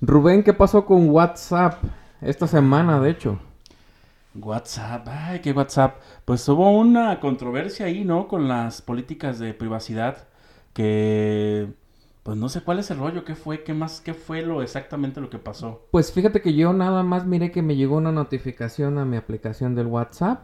[0.00, 1.82] Rubén, ¿qué pasó con WhatsApp
[2.20, 3.40] esta semana, de hecho?
[4.34, 5.96] WhatsApp, ay, qué WhatsApp.
[6.24, 8.28] Pues hubo una controversia ahí, ¿no?
[8.28, 10.28] Con las políticas de privacidad
[10.72, 11.72] que
[12.22, 15.20] pues no sé cuál es el rollo, qué fue, qué más, qué fue lo exactamente
[15.20, 15.86] lo que pasó.
[15.90, 19.74] Pues fíjate que yo nada más miré que me llegó una notificación a mi aplicación
[19.74, 20.42] del WhatsApp.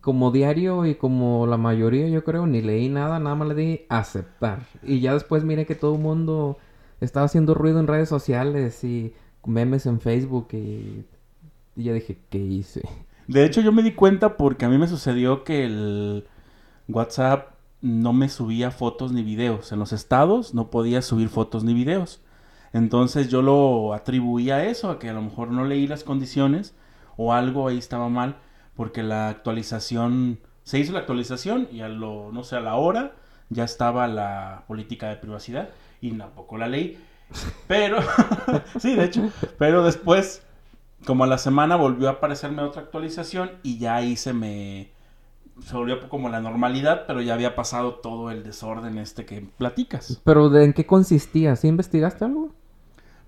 [0.00, 3.86] Como diario y como la mayoría yo creo, ni leí nada, nada más le di
[3.88, 4.60] aceptar.
[4.82, 6.58] Y ya después miré que todo el mundo
[7.00, 9.12] estaba haciendo ruido en redes sociales y
[9.44, 11.04] memes en Facebook y,
[11.76, 12.82] ya dije, ¿qué hice?
[13.26, 16.26] De hecho yo me di cuenta porque a mí me sucedió que el
[16.88, 17.50] WhatsApp
[17.80, 19.72] no me subía fotos ni videos.
[19.72, 22.20] En los estados no podía subir fotos ni videos.
[22.72, 26.74] Entonces yo lo atribuía a eso, a que a lo mejor no leí las condiciones
[27.16, 28.36] o algo ahí estaba mal,
[28.74, 33.14] porque la actualización, se hizo la actualización y a lo, no sé, a la hora
[33.48, 36.98] ya estaba la política de privacidad y tampoco la leí.
[37.66, 37.98] Pero,
[38.78, 40.42] sí, de hecho, pero después,
[41.04, 44.90] como a la semana volvió a aparecerme otra actualización y ya ahí se me,
[45.64, 50.20] se volvió como la normalidad, pero ya había pasado todo el desorden este que platicas.
[50.24, 51.56] ¿Pero de en qué consistía?
[51.56, 52.52] ¿Sí investigaste algo?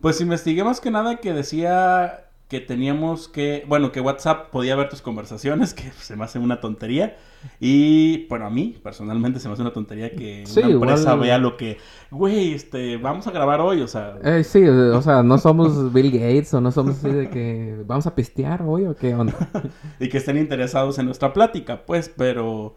[0.00, 4.88] Pues investigué más que nada que decía que teníamos que, bueno, que WhatsApp podía ver
[4.88, 7.16] tus conversaciones, que se me hace una tontería.
[7.60, 11.56] Y, bueno, a mí personalmente se me hace una tontería que una empresa vea lo
[11.56, 11.76] que,
[12.10, 14.18] güey, este, vamos a grabar hoy, o sea.
[14.24, 18.06] Eh, sí, o sea, no somos Bill Gates o no somos así de que vamos
[18.06, 19.34] a pistear hoy o qué onda.
[20.00, 22.76] y que estén interesados en nuestra plática, pues, pero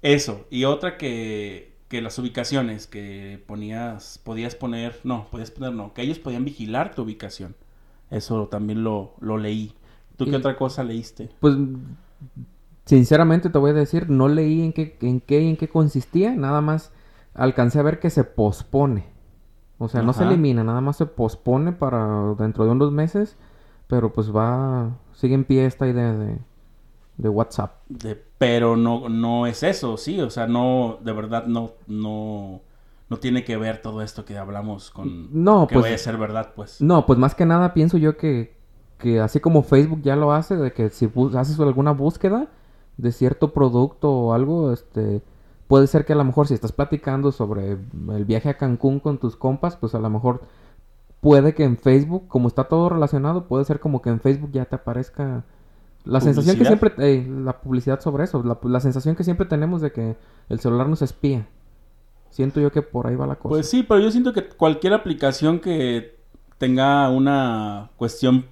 [0.00, 0.46] eso.
[0.50, 6.00] Y otra que, que las ubicaciones que ponías, podías poner, no, podías poner, no, que
[6.00, 7.54] ellos podían vigilar tu ubicación.
[8.12, 9.74] Eso también lo, lo leí.
[10.16, 11.30] ¿Tú qué otra cosa leíste?
[11.40, 11.56] Pues
[12.84, 16.60] sinceramente te voy a decir, no leí en qué, en qué, en qué consistía, nada
[16.60, 16.92] más
[17.34, 19.06] alcancé a ver que se pospone.
[19.78, 23.36] O sea, no se elimina, nada más se pospone para dentro de unos meses,
[23.88, 26.38] pero pues va, sigue en pie esta idea de,
[27.16, 27.80] de WhatsApp.
[27.88, 32.60] De, pero no, no es eso, sí, o sea, no, de verdad no, no,
[33.12, 36.16] no tiene que ver todo esto que hablamos con no, que pues, vaya a ser
[36.16, 36.80] verdad, pues.
[36.80, 38.56] No, pues más que nada pienso yo que,
[38.96, 42.48] que así como Facebook ya lo hace, de que si haces alguna búsqueda
[42.96, 45.20] de cierto producto o algo, este,
[45.68, 49.18] puede ser que a lo mejor si estás platicando sobre el viaje a Cancún con
[49.18, 50.40] tus compas, pues a lo mejor
[51.20, 54.64] puede que en Facebook, como está todo relacionado, puede ser como que en Facebook ya
[54.64, 55.44] te aparezca
[56.04, 59.82] la sensación que siempre, eh, la publicidad sobre eso, la, la sensación que siempre tenemos
[59.82, 60.16] de que
[60.48, 61.46] el celular nos espía.
[62.32, 63.50] Siento yo que por ahí va la cosa.
[63.50, 66.16] Pues sí, pero yo siento que cualquier aplicación que
[66.56, 68.46] tenga una cuestión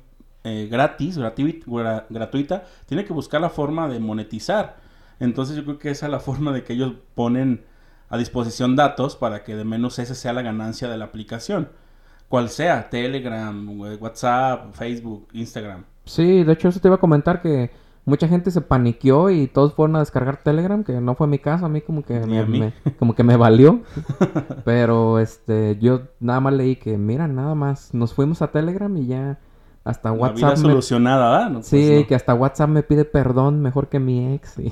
[0.45, 4.77] eh, gratis, gratuita, tiene que buscar la forma de monetizar.
[5.19, 7.65] Entonces yo creo que esa es la forma de que ellos ponen
[8.11, 11.71] a disposición datos para que de menos esa sea la ganancia de la aplicación.
[12.29, 15.85] Cual sea, Telegram, WhatsApp, Facebook, Instagram.
[16.05, 17.71] Sí, de hecho eso te iba a comentar que
[18.11, 21.65] mucha gente se paniqueó y todos fueron a descargar Telegram, que no fue mi caso,
[21.65, 23.81] a mí como que me, como que me valió.
[24.65, 29.07] Pero este yo nada más leí que mira, nada más nos fuimos a Telegram y
[29.07, 29.39] ya
[29.85, 31.63] hasta WhatsApp solucionada, ¿verdad?
[31.63, 34.57] sí, pues que hasta WhatsApp me pide perdón mejor que mi ex.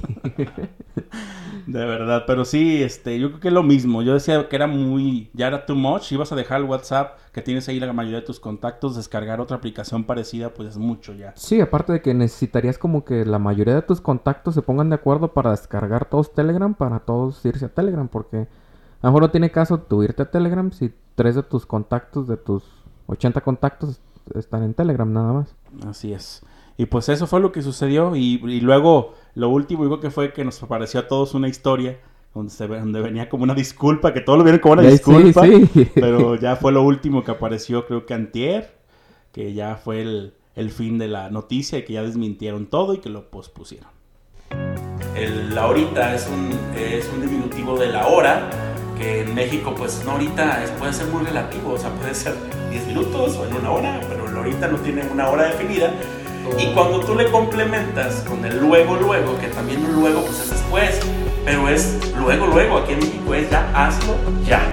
[1.66, 4.00] De verdad, pero sí, este, yo creo que es lo mismo.
[4.00, 6.10] Yo decía que era muy, ya era too much.
[6.12, 9.58] Ibas a dejar el WhatsApp que tienes ahí la mayoría de tus contactos, descargar otra
[9.58, 11.34] aplicación parecida, pues es mucho ya.
[11.36, 14.94] Sí, aparte de que necesitarías como que la mayoría de tus contactos se pongan de
[14.94, 18.46] acuerdo para descargar todos Telegram, para todos irse a Telegram, porque a
[19.06, 22.38] lo mejor no tiene caso tú irte a Telegram si tres de tus contactos, de
[22.38, 22.64] tus
[23.08, 24.00] 80 contactos,
[24.34, 25.54] están en Telegram nada más.
[25.86, 26.42] Así es.
[26.76, 28.14] Y pues eso fue lo que sucedió.
[28.14, 31.98] Y, luego, lo último, digo que fue que nos apareció a todos una historia
[32.34, 35.44] donde, se, donde venía como una disculpa, que todos lo vieron como una disculpa.
[35.94, 38.78] Pero ya fue lo último que apareció, creo que antier,
[39.32, 42.98] que ya fue el, el fin de la noticia y que ya desmintieron todo y
[42.98, 43.90] que lo pospusieron.
[45.14, 48.48] El la horita es un, es un diminutivo de la hora,
[48.98, 52.34] que en México pues no ahorita puede ser muy relativo, o sea, puede ser
[52.70, 55.93] 10 minutos o en una hora, pero la horita no tiene una hora definida.
[56.58, 61.00] Y cuando tú le complementas con el luego, luego, que también luego pues es después,
[61.44, 64.14] pero es luego, luego, aquí en México es ya hazlo
[64.44, 64.72] ya.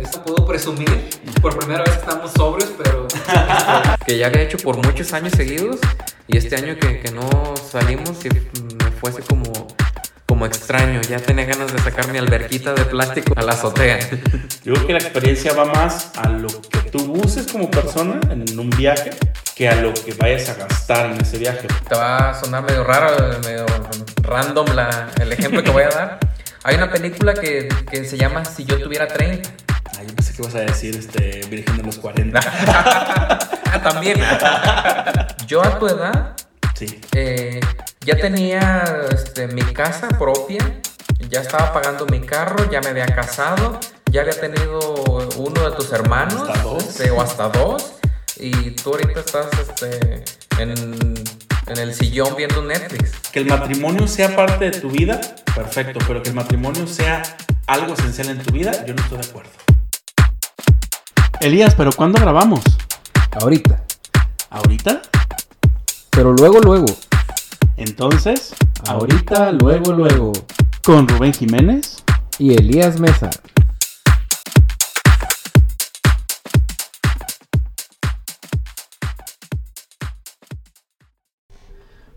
[0.00, 1.08] Esto puedo presumir,
[1.40, 3.08] por primera vez estamos sobrios, pero
[4.06, 5.78] que ya había hecho por muchos años seguidos
[6.28, 9.44] y este año que, que no salimos y me fuese como
[10.32, 11.02] como extraño.
[11.02, 13.98] Ya tenía ganas de sacar mi alberquita de plástico a la azotea.
[14.64, 18.58] Yo creo que la experiencia va más a lo que tú uses como persona en
[18.58, 19.10] un viaje
[19.54, 21.68] que a lo que vayas a gastar en ese viaje.
[21.86, 23.66] Te va a sonar medio raro, medio
[24.22, 26.18] random la, el ejemplo que voy a dar.
[26.64, 29.50] Hay una película que, que se llama Si yo tuviera 30.
[29.84, 32.40] Ah, yo pensé que ibas a decir este, Virgen de los 40.
[32.68, 34.18] ah, también.
[35.46, 36.36] yo a tu edad
[36.74, 36.98] sí.
[37.12, 37.60] Eh,
[38.04, 40.80] ya tenía este, mi casa propia,
[41.28, 43.78] ya estaba pagando mi carro, ya me había casado,
[44.10, 44.78] ya había tenido
[45.36, 46.84] uno de tus hermanos, ¿Hasta dos?
[46.84, 47.92] Este, o hasta dos,
[48.36, 50.24] y tú ahorita estás este,
[50.58, 51.14] en,
[51.66, 53.12] en el sillón viendo Netflix.
[53.32, 55.20] Que el matrimonio sea parte de tu vida,
[55.54, 57.22] perfecto, pero que el matrimonio sea
[57.66, 59.50] algo esencial en tu vida, yo no estoy de acuerdo.
[61.40, 62.62] Elías, ¿pero cuándo grabamos?
[63.40, 63.82] Ahorita.
[64.50, 65.02] ¿Ahorita?
[66.10, 66.86] Pero luego, luego.
[67.84, 68.54] Entonces,
[68.88, 70.32] ahorita, luego, luego.
[70.84, 72.04] Con Rubén Jiménez
[72.38, 73.28] y Elías Mesa.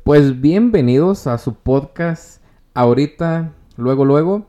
[0.03, 2.43] Pues bienvenidos a su podcast
[2.75, 4.45] ahorita, luego, luego.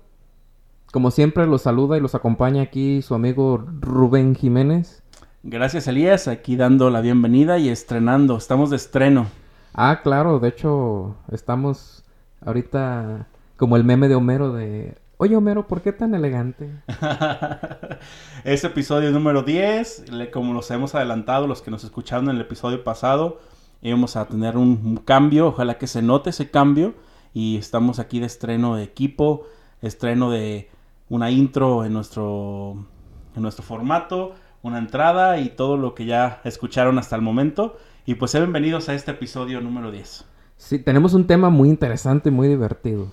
[0.92, 5.02] Como siempre los saluda y los acompaña aquí su amigo Rubén Jiménez.
[5.42, 9.28] Gracias Elías, aquí dando la bienvenida y estrenando, estamos de estreno.
[9.78, 12.02] Ah, claro, de hecho estamos
[12.40, 13.26] ahorita
[13.58, 14.96] como el meme de Homero de...
[15.18, 16.70] Oye Homero, ¿por qué tan elegante?
[18.44, 22.84] Ese episodio número 10, como los hemos adelantado, los que nos escucharon en el episodio
[22.84, 23.38] pasado,
[23.82, 26.94] íbamos a tener un, cambio, ojalá que se note ese cambio
[27.34, 29.44] y estamos aquí de estreno de equipo,
[29.82, 30.70] estreno de
[31.10, 32.86] una intro en nuestro,
[33.34, 34.32] en nuestro formato,
[34.62, 37.76] una entrada y todo lo que ya escucharon hasta el momento.
[38.08, 40.24] Y pues sean bienvenidos a este episodio número 10.
[40.56, 43.08] Sí, tenemos un tema muy interesante y muy divertido.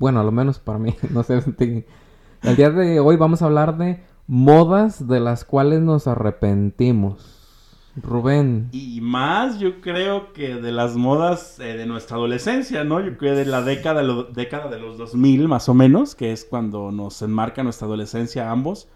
[0.00, 1.44] Bueno, a lo menos para mí, no sé.
[2.42, 7.92] El día de hoy vamos a hablar de modas de las cuales nos arrepentimos.
[8.02, 8.68] Rubén.
[8.72, 12.98] Y más, yo creo que de las modas eh, de nuestra adolescencia, ¿no?
[13.00, 14.02] Yo creo de la década,
[14.34, 18.88] década de los 2000, más o menos, que es cuando nos enmarca nuestra adolescencia ambos.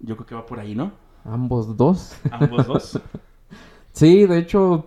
[0.00, 0.92] Yo creo que va por ahí, ¿no?
[1.24, 2.14] Ambos dos.
[2.30, 3.00] Ambos dos.
[3.96, 4.86] sí, de hecho,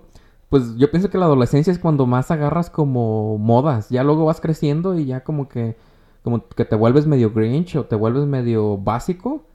[0.50, 3.90] pues yo pienso que la adolescencia es cuando más agarras como modas.
[3.90, 5.76] Ya luego vas creciendo y ya como que,
[6.24, 9.46] como que te vuelves medio grinch o te vuelves medio básico.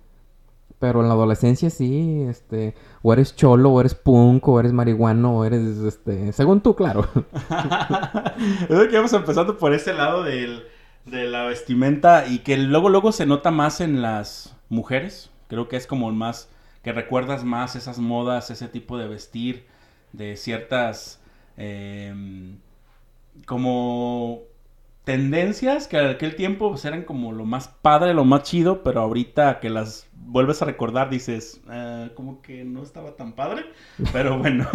[0.81, 5.39] Pero en la adolescencia sí, este, o eres cholo, o eres punk, o eres marihuano,
[5.39, 7.09] o eres, este, según tú, claro.
[8.69, 10.65] es que vamos empezando por ese lado de
[11.07, 15.31] la vestimenta y que luego, luego se nota más en las mujeres.
[15.49, 16.51] Creo que es como más,
[16.85, 19.67] que recuerdas más esas modas, ese tipo de vestir,
[20.13, 21.21] de ciertas,
[21.57, 22.59] em,
[23.47, 24.43] como
[25.05, 29.01] tendencias que en aquel tiempo pues, eran como lo más padre, lo más chido, pero
[29.01, 33.65] ahorita que las vuelves a recordar dices, ah, como que no estaba tan padre,
[34.13, 34.67] pero bueno,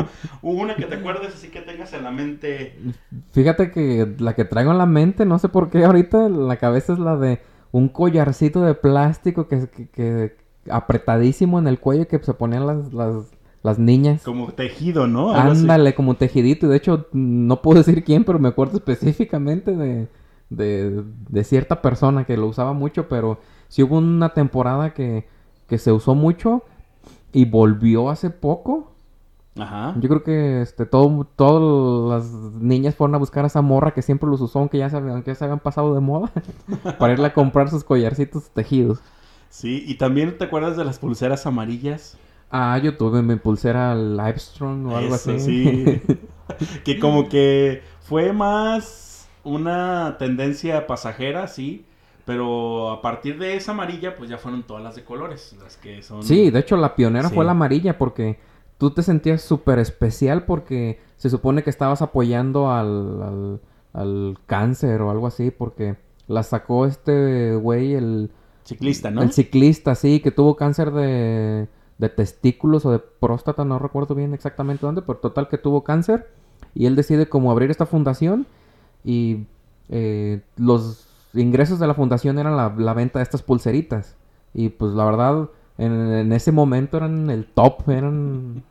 [0.42, 2.76] hubo una que te acuerdes así que tengas en la mente.
[3.32, 6.94] Fíjate que la que traigo en la mente, no sé por qué ahorita la cabeza
[6.94, 7.42] es la de
[7.72, 10.36] un collarcito de plástico que, que,
[10.70, 13.32] apretadísimo en el cuello que se ponían las, las,
[13.64, 14.24] las niñas.
[14.24, 15.32] Como tejido, ¿no?
[15.32, 16.66] Ándale, como tejidito.
[16.66, 20.08] Y de hecho, no puedo decir quién, pero me acuerdo específicamente de,
[20.50, 25.28] de, de cierta persona que lo usaba mucho, pero sí hubo una temporada que,
[25.68, 26.64] que se usó mucho
[27.32, 28.94] y volvió hace poco.
[29.58, 29.94] Ajá.
[30.00, 34.02] Yo creo que este, todo, todas las niñas fueron a buscar a esa morra que
[34.02, 36.32] siempre los usó, aunque ya se, aunque ya se habían pasado de moda,
[37.00, 39.00] para irle a comprar sus collarcitos tejidos.
[39.50, 42.18] Sí, y también te acuerdas de las pulseras amarillas.
[42.52, 45.40] Ah, yo tuve mi pulsera Livestrong o algo así.
[45.40, 46.02] Sí.
[46.84, 51.86] que como que fue más una tendencia pasajera, sí.
[52.26, 55.56] Pero a partir de esa amarilla, pues ya fueron todas las de colores.
[55.64, 56.22] Las que son.
[56.22, 58.40] Sí, de hecho, la pionera fue la amarilla porque
[58.78, 63.60] tú te sentías súper especial porque se supone que estabas apoyando al,
[63.94, 65.50] al, cáncer o algo así.
[65.50, 68.32] Porque la sacó este güey, el.
[68.70, 69.24] Ciclista, ¿no?
[69.24, 74.34] El ciclista, sí, que tuvo cáncer de, de testículos o de próstata, no recuerdo bien
[74.34, 76.28] exactamente dónde, pero total que tuvo cáncer.
[76.76, 78.46] Y él decide como abrir esta fundación
[79.04, 79.46] y
[79.90, 84.16] eh, los ingresos de la fundación eran la, venta de estas pulseritas.
[84.54, 88.64] Y pues la verdad, en, ese momento eran el top, eran...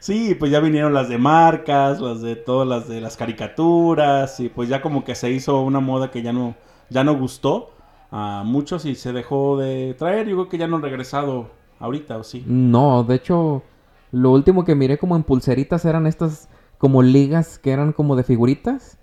[0.00, 4.48] Sí, pues ya vinieron las de marcas, las de todas las de las caricaturas, y
[4.48, 6.54] pues ya como que se hizo una moda que ya no,
[6.90, 7.73] ya no gustó
[8.16, 10.28] a muchos y se dejó de traer.
[10.28, 12.44] Yo creo que ya no han regresado ahorita, ¿o sí?
[12.46, 13.64] No, de hecho,
[14.12, 18.22] lo último que miré como en pulseritas eran estas como ligas que eran como de
[18.22, 18.98] figuritas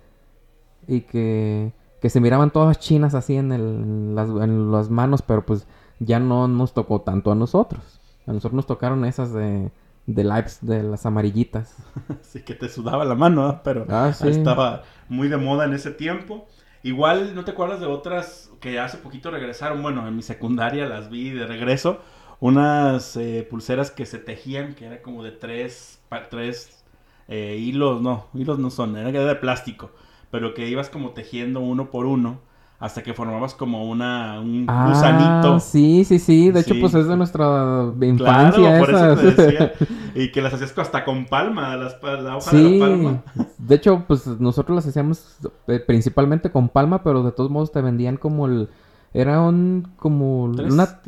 [0.88, 5.20] y que, que se miraban todas chinas así en, el, en, las, en las manos,
[5.20, 5.66] pero pues
[5.98, 8.00] ya no nos tocó tanto a nosotros.
[8.26, 9.70] A nosotros nos tocaron esas de,
[10.06, 11.76] de lives de las amarillitas.
[12.22, 16.46] sí, que te sudaba la mano, pero ah, estaba muy de moda en ese tiempo.
[16.82, 19.82] Igual, ¿no te acuerdas de otras que hace poquito regresaron?
[19.82, 22.00] Bueno, en mi secundaria las vi de regreso.
[22.40, 26.84] unas eh, pulseras que se tejían, que era como de tres, tres
[27.28, 29.92] eh, hilos, no, hilos no son, era de plástico,
[30.32, 32.40] pero que ibas como tejiendo uno por uno
[32.82, 35.60] hasta que formabas como una un ah, gusanito.
[35.60, 36.50] Sí, sí, sí.
[36.50, 38.80] De hecho, pues es de nuestra infancia.
[38.80, 39.72] por eso te decía.
[40.16, 43.22] Y que las hacías hasta con palma, las, la hoja de la palma.
[43.56, 47.80] De hecho, pues nosotros las hacíamos eh, principalmente con palma, pero de todos modos te
[47.80, 48.68] vendían como el.
[49.14, 49.92] Era un.
[49.96, 50.42] como.
[50.42, 51.00] una.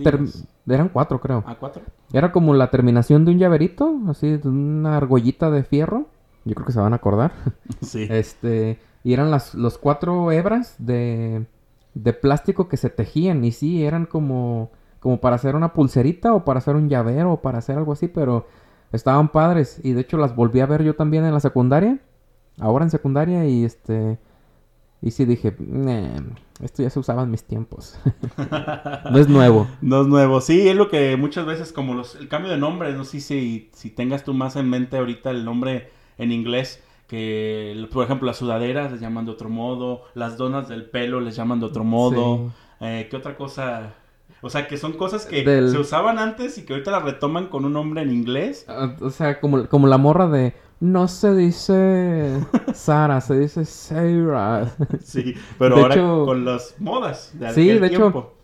[0.68, 1.42] Eran cuatro, creo.
[1.44, 1.82] Ah, cuatro.
[2.12, 6.06] Era como la terminación de un llaverito, así, de una argollita de fierro.
[6.44, 7.32] Yo creo que se van a acordar.
[7.82, 8.06] Sí.
[8.10, 8.78] este.
[9.02, 11.46] Y eran las los cuatro hebras de
[11.94, 14.70] de plástico que se tejían y sí, eran como,
[15.00, 18.08] como para hacer una pulserita o para hacer un llavero o para hacer algo así,
[18.08, 18.46] pero
[18.92, 21.98] estaban padres y de hecho las volví a ver yo también en la secundaria,
[22.58, 24.18] ahora en secundaria y este...
[25.02, 25.54] Y sí dije,
[26.62, 27.98] esto ya se usaba en mis tiempos.
[29.10, 29.68] no es nuevo.
[29.82, 30.40] No es nuevo.
[30.40, 33.68] Sí, es lo que muchas veces, como los, el cambio de nombre, no sé si,
[33.74, 38.38] si tengas tú más en mente ahorita el nombre en inglés que por ejemplo las
[38.38, 42.52] sudaderas les llaman de otro modo, las donas del pelo les llaman de otro modo,
[42.80, 43.94] eh, ¿qué otra cosa?
[44.40, 47.64] O sea, que son cosas que se usaban antes y que ahorita las retoman con
[47.64, 48.66] un nombre en inglés.
[48.68, 50.52] Ah, o sea, como, como la morra de...
[50.80, 52.40] No se dice
[52.74, 54.70] Sara, se dice Sarah.
[55.02, 58.34] Sí, pero ahora con las modas de Sí, de hecho,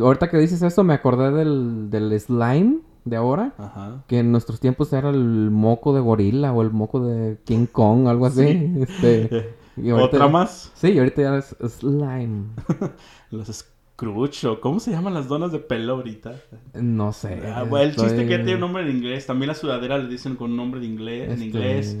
[0.00, 4.92] ahorita que dices eso me acordé del, del slime de ahora, que en nuestros tiempos
[4.92, 8.72] era el moco de gorila o el moco de King Kong, algo así.
[8.82, 9.54] Este,
[9.92, 10.70] ¿Otra más?
[10.74, 12.44] Sí, ahorita ya es slime.
[13.30, 16.34] Los Scrooge, o ¿cómo se llaman las donas de pelo ahorita?
[16.74, 17.40] No sé.
[17.46, 19.26] Ah, el chiste que tiene un nombre en inglés.
[19.26, 21.96] También la sudadera le dicen con un nombre de inglés, en este, inglés,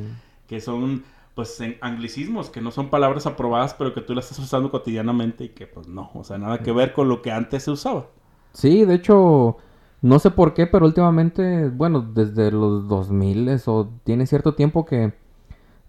[0.46, 1.04] que son
[1.34, 5.44] pues en anglicismos, que no son palabras aprobadas, pero que tú las estás usando cotidianamente
[5.44, 8.06] y que pues no, o sea, nada que ver con lo que antes se usaba.
[8.52, 9.56] Sí, de hecho,
[10.02, 15.14] no sé por qué, pero últimamente, bueno, desde los 2000 o tiene cierto tiempo que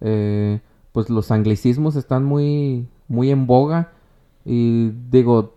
[0.02, 3.92] eh, pues los anglicismos están muy, muy en boga.
[4.46, 5.56] Y digo,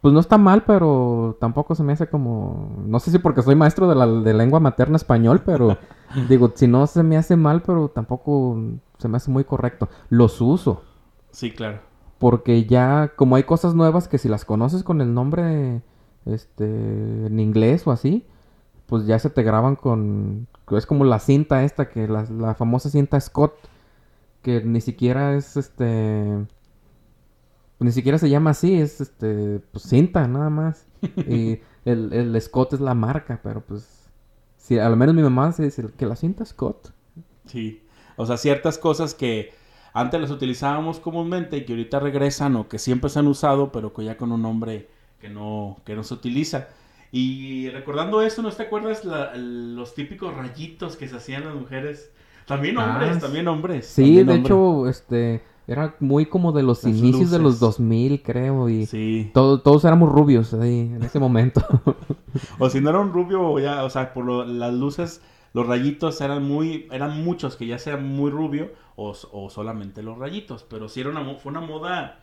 [0.00, 2.76] pues no está mal, pero tampoco se me hace como...
[2.86, 5.76] No sé si porque soy maestro de la de lengua materna español, pero
[6.30, 8.58] digo, si no se me hace mal, pero tampoco
[8.96, 9.90] se me hace muy correcto.
[10.08, 10.82] Los uso.
[11.30, 11.80] Sí, claro.
[12.18, 15.82] Porque ya, como hay cosas nuevas que si las conoces con el nombre
[16.28, 18.26] este, en inglés o así,
[18.86, 20.48] pues ya se te graban con...
[20.70, 23.54] Es como la cinta esta, que la, la famosa cinta Scott,
[24.42, 26.46] que ni siquiera es este...
[27.80, 30.86] Ni siquiera se llama así, es este, pues cinta nada más.
[31.28, 34.10] y el, el Scott es la marca, pero pues,
[34.56, 36.92] si al menos mi mamá se dice que la cinta Scott.
[37.46, 37.84] Sí,
[38.16, 39.52] o sea, ciertas cosas que
[39.92, 43.92] antes las utilizábamos comúnmente y que ahorita regresan o que siempre se han usado, pero
[43.92, 44.88] que ya con un nombre
[45.20, 46.68] que no, que no se utiliza.
[47.10, 52.12] Y recordando eso, ¿no te acuerdas los típicos rayitos que se hacían las mujeres?
[52.46, 53.86] También ah, hombres, también hombres.
[53.86, 58.86] Sí, de hecho, este, era muy como de los inicios de los 2000, creo, y
[58.86, 59.30] sí.
[59.32, 61.62] todos éramos rubios ahí en ese momento.
[62.58, 65.22] o si no era un rubio, ya, o sea, por las luces,
[65.52, 70.18] los rayitos eran muy, eran muchos que ya sea muy rubio o, o solamente los
[70.18, 72.20] rayitos, pero sí era una, fue una moda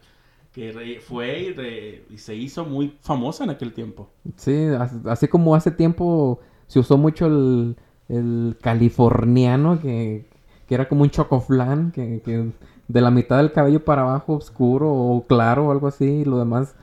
[0.56, 1.54] que fue
[2.10, 4.10] y, se hizo muy famosa en aquel tiempo.
[4.38, 4.68] Sí,
[5.06, 7.76] así como hace tiempo se usó mucho el,
[8.08, 10.26] el californiano, que,
[10.66, 12.52] que, era como un chocoflan, que, que,
[12.88, 16.40] de la mitad del cabello para abajo oscuro o claro o algo así, y lo
[16.40, 16.74] demás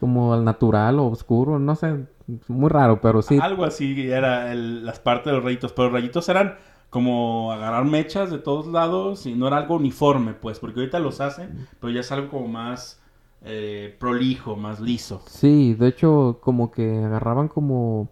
[0.00, 2.04] como al natural o oscuro, no sé,
[2.48, 3.38] muy raro, pero sí.
[3.40, 6.56] Algo así era las partes de los rayitos, pero los rayitos eran
[6.90, 11.22] como agarrar mechas de todos lados y no era algo uniforme, pues, porque ahorita los
[11.22, 13.00] hacen, pero ya es algo como más
[13.44, 15.22] eh, prolijo, más liso.
[15.26, 18.08] Sí, de hecho, como que agarraban como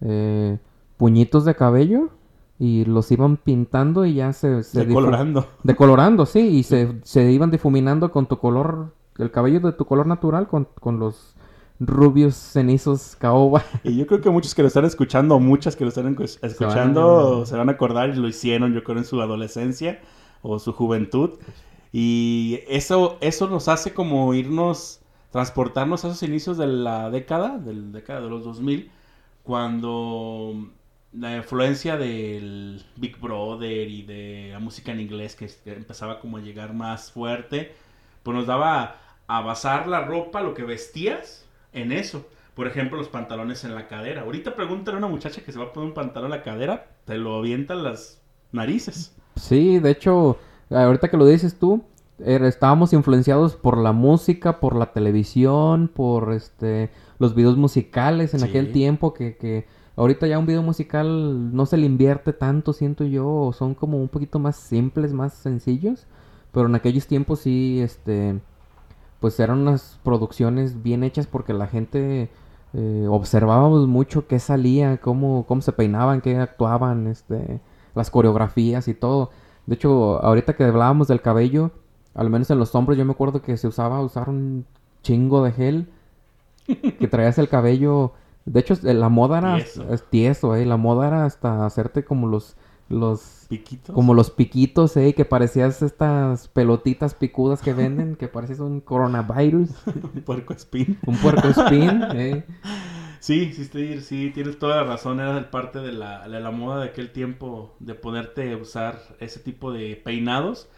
[0.00, 0.58] eh,
[0.96, 2.10] puñitos de cabello
[2.58, 4.62] y los iban pintando y ya se...
[4.72, 5.46] decolorando.
[5.62, 10.06] Decolorando, sí, y Se, se, iban difuminando con tu color, el cabello de tu color
[10.06, 11.34] natural con, con los
[11.80, 13.62] rubios cenizos caoba.
[13.84, 17.56] Y yo creo que muchos que lo están escuchando, muchas que lo están escuchando, se
[17.56, 20.00] van a acordar y lo hicieron, yo creo, en su adolescencia
[20.42, 21.30] o su juventud.
[21.92, 27.74] Y eso, eso nos hace como irnos, transportarnos a esos inicios de la década, de
[27.74, 28.90] la década de los 2000,
[29.42, 30.70] cuando
[31.12, 36.40] la influencia del Big Brother y de la música en inglés que, empezaba como a
[36.40, 37.74] llegar más fuerte,
[38.22, 42.26] pues nos daba a basar la ropa, lo que vestías, en eso.
[42.54, 44.22] Por ejemplo, los pantalones en la cadera.
[44.22, 46.88] Ahorita pregúntale a una muchacha que se va a poner un pantalón en la cadera,
[47.04, 48.20] te lo avientan las
[48.52, 49.16] narices.
[49.36, 50.38] Sí, de hecho,
[50.70, 51.82] ahorita que lo dices tú,
[52.18, 58.72] estábamos influenciados por la música, por la televisión, por este los videos musicales en aquel
[58.72, 63.50] tiempo que, que ahorita ya un video musical no se le invierte tanto, siento yo,
[63.52, 66.06] son como un poquito más simples, más sencillos,
[66.52, 68.40] pero en aquellos tiempos sí, este,
[69.20, 72.30] pues eran unas producciones bien hechas porque la gente
[72.74, 77.60] eh, observábamos mucho qué salía, cómo, cómo se peinaban, qué actuaban, este,
[77.94, 79.30] las coreografías y todo.
[79.68, 81.72] De hecho, ahorita que hablábamos del cabello,
[82.14, 84.64] al menos en los hombros, yo me acuerdo que se usaba usar un
[85.02, 85.88] chingo de gel,
[86.66, 88.12] que traías el cabello.
[88.46, 92.56] De hecho, la moda era tieso, tieso eh, la moda era hasta hacerte como los
[92.88, 98.60] los piquitos como los piquitos eh que parecías estas pelotitas picudas que venden que parecías
[98.60, 99.68] un coronavirus
[100.14, 102.46] un puerco espín un puerco espín eh.
[103.20, 105.20] Sí sí sí tienes toda la razón.
[105.20, 109.72] Era parte de la, de la moda de aquel tiempo de poderte usar ese tipo
[109.72, 110.68] de peinados.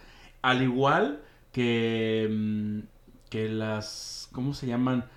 [0.42, 2.80] Al igual que mm,
[3.30, 5.08] que las cómo se llaman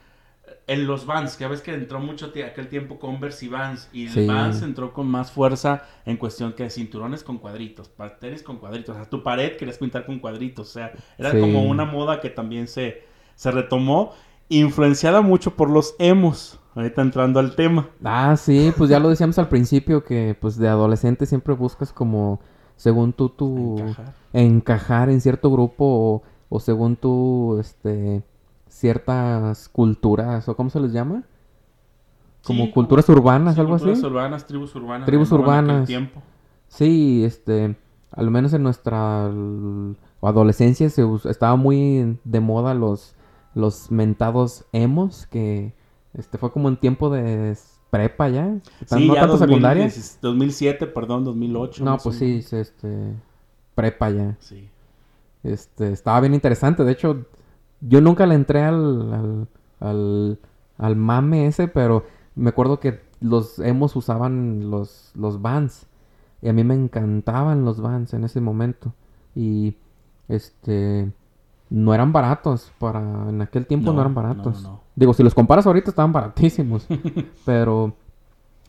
[0.68, 4.28] en los Vans, que ves que entró mucho aquel tiempo Converse y Vans, y el
[4.28, 9.00] Vans entró con más fuerza en cuestión que cinturones con cuadritos, tenis con cuadritos, o
[9.00, 12.68] sea, tu pared querías pintar con cuadritos, o sea, era como una moda que también
[12.68, 13.04] se,
[13.36, 14.14] se retomó,
[14.50, 17.90] influenciada mucho por los emos, ahorita entrando al tema.
[18.04, 22.40] Ah, sí, pues ya lo decíamos al principio, que pues de adolescente siempre buscas como,
[22.76, 23.78] según tú, tu...
[23.80, 28.24] Encajar, encajar en cierto grupo, o, o según tú, este
[28.74, 31.24] ciertas culturas, o cómo se les llama?
[32.44, 34.08] Como culturas urbanas, algo culturas así.
[34.08, 35.06] urbanas, tribus urbanas.
[35.06, 35.90] Tribus urbanas.
[36.68, 37.78] Sí, este,
[38.12, 39.32] al menos en nuestra
[40.22, 43.16] adolescencia se estaba muy de moda los
[43.56, 45.76] los mentados emos que
[46.14, 47.56] este fue como en tiempo de
[47.90, 49.92] prepa ya, sí, no ya tanto secundaria.
[50.22, 51.84] 2007, perdón, 2008.
[51.84, 53.14] No, pues sí, este
[53.76, 54.36] prepa ya.
[54.40, 54.70] Sí.
[55.44, 57.26] Este, estaba bien interesante, de hecho
[57.82, 59.48] yo nunca le entré al,
[59.80, 60.40] al,
[60.78, 62.06] al, mame ese, pero
[62.36, 65.88] me acuerdo que los hemos usaban los, los Vans.
[66.42, 68.94] Y a mí me encantaban los Vans en ese momento.
[69.36, 69.76] Y
[70.28, 71.12] este
[71.70, 74.70] no eran baratos para en aquel tiempo no, eran baratos.
[74.96, 76.88] Digo, si los comparas ahorita estaban baratísimos,
[77.46, 77.94] pero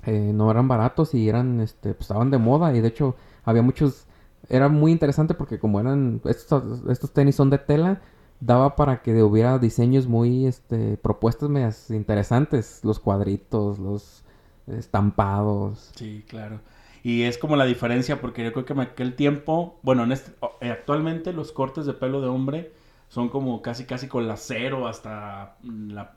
[0.07, 3.63] eh, no eran baratos y eran este pues, estaban de moda y de hecho había
[3.63, 4.07] muchos
[4.49, 8.01] era muy interesante porque como eran estos, estos tenis son de tela,
[8.41, 14.23] daba para que hubiera diseños muy, este, propuestas medias interesantes, los cuadritos, los
[14.67, 15.91] estampados.
[15.95, 16.61] Sí, claro.
[17.03, 20.33] Y es como la diferencia, porque yo creo que en aquel tiempo, bueno, en este,
[20.61, 22.73] eh, actualmente los cortes de pelo de hombre
[23.09, 26.15] son como casi casi con la cero hasta la,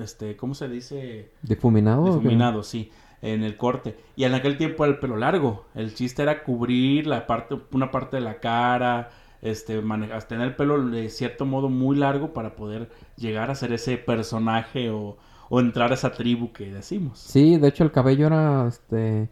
[0.00, 1.32] este, ¿cómo se dice?
[1.42, 2.04] Defuminado.
[2.04, 2.90] Defuminado, sí,
[3.22, 3.96] en el corte.
[4.14, 5.64] Y en aquel tiempo era el pelo largo.
[5.74, 9.10] El chiste era cubrir la parte, una parte de la cara,
[9.42, 9.82] este,
[10.28, 14.90] tener el pelo de cierto modo muy largo para poder llegar a ser ese personaje
[14.90, 15.16] o,
[15.50, 17.18] entrar a esa tribu que decimos.
[17.18, 19.28] Sí, de hecho el cabello era, este,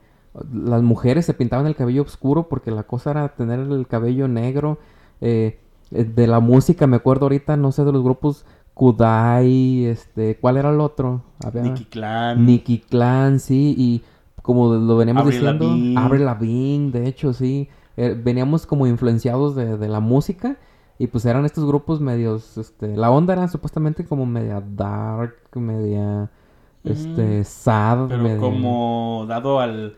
[0.52, 4.78] las mujeres se pintaban el cabello oscuro porque la cosa era tener el cabello negro.
[5.20, 8.44] Eh, de la música me acuerdo ahorita, no sé, de los grupos
[8.74, 11.22] Kudai, este, ¿cuál era el otro?
[11.54, 12.44] Nicky Clan.
[12.44, 14.02] Nicky Clan, sí, y
[14.42, 17.68] como lo veníamos diciendo, Abre la Lavigne, de hecho, sí.
[17.96, 20.56] Eh, veníamos como influenciados de, de, la música
[20.98, 26.28] y pues eran estos grupos medios, este, la onda era supuestamente como media dark, media,
[26.82, 28.08] este, sad.
[28.08, 29.96] Pero como dado al,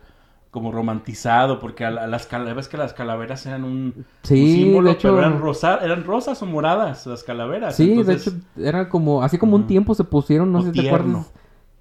[0.56, 5.08] como romantizado, porque a, las calaveras, que las calaveras eran un, sí, símbolo, de hecho,
[5.08, 7.76] pero eran, rosa, eran rosas o moradas las calaveras.
[7.76, 10.88] Sí, de hecho, era como, así como un tiempo se pusieron, no sé si te
[10.88, 11.30] acuerdas,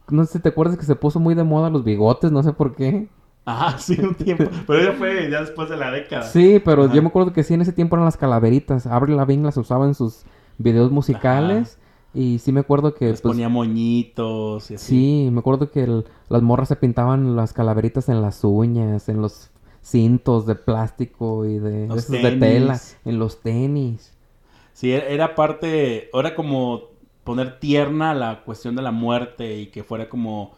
[0.10, 2.52] no sé si te acuerdas que se puso muy de moda los bigotes, no sé
[2.52, 3.08] por qué.
[3.46, 4.44] Ajá, sí, un tiempo.
[4.68, 6.24] Pero ya fue ya después de la década.
[6.24, 8.88] Sí, pero yo me acuerdo que sí, en ese tiempo eran las calaveritas.
[8.88, 10.26] Avril Lavigne las usaba en sus
[10.58, 11.80] videos musicales.
[12.16, 13.08] Y sí me acuerdo que...
[13.08, 14.86] Les pues, ponía moñitos y así.
[14.86, 19.52] Sí, me acuerdo que las morras se pintaban las calaveritas en las uñas, en los
[19.82, 24.14] cintos de plástico y de, de tela, en los tenis.
[24.74, 26.10] Sí, e-, era parte...
[26.18, 30.54] Era como poner tierna la cuestión de la muerte y que fuera como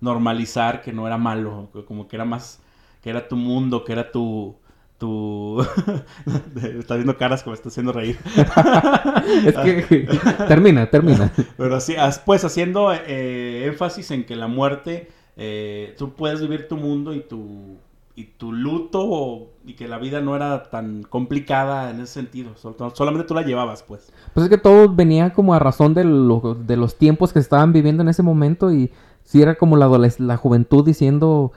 [0.00, 2.60] normalizar que no era malo, como que era más,
[3.02, 4.56] que era tu mundo, que era tu,
[5.02, 5.60] tu...
[6.78, 8.16] está viendo caras como está haciendo reír.
[9.44, 10.08] es que
[10.46, 11.32] termina, termina.
[11.56, 16.76] Pero sí, pues haciendo eh, énfasis en que la muerte, eh, tú puedes vivir tu
[16.76, 17.78] mundo y tu,
[18.14, 22.52] y tu luto y que la vida no era tan complicada en ese sentido.
[22.94, 24.12] solamente tú la llevabas, pues.
[24.34, 28.04] Pues es que todo venía como a razón de, de los tiempos que estaban viviendo
[28.04, 28.92] en ese momento y
[29.24, 29.88] sí era como la,
[30.18, 31.50] la juventud diciendo,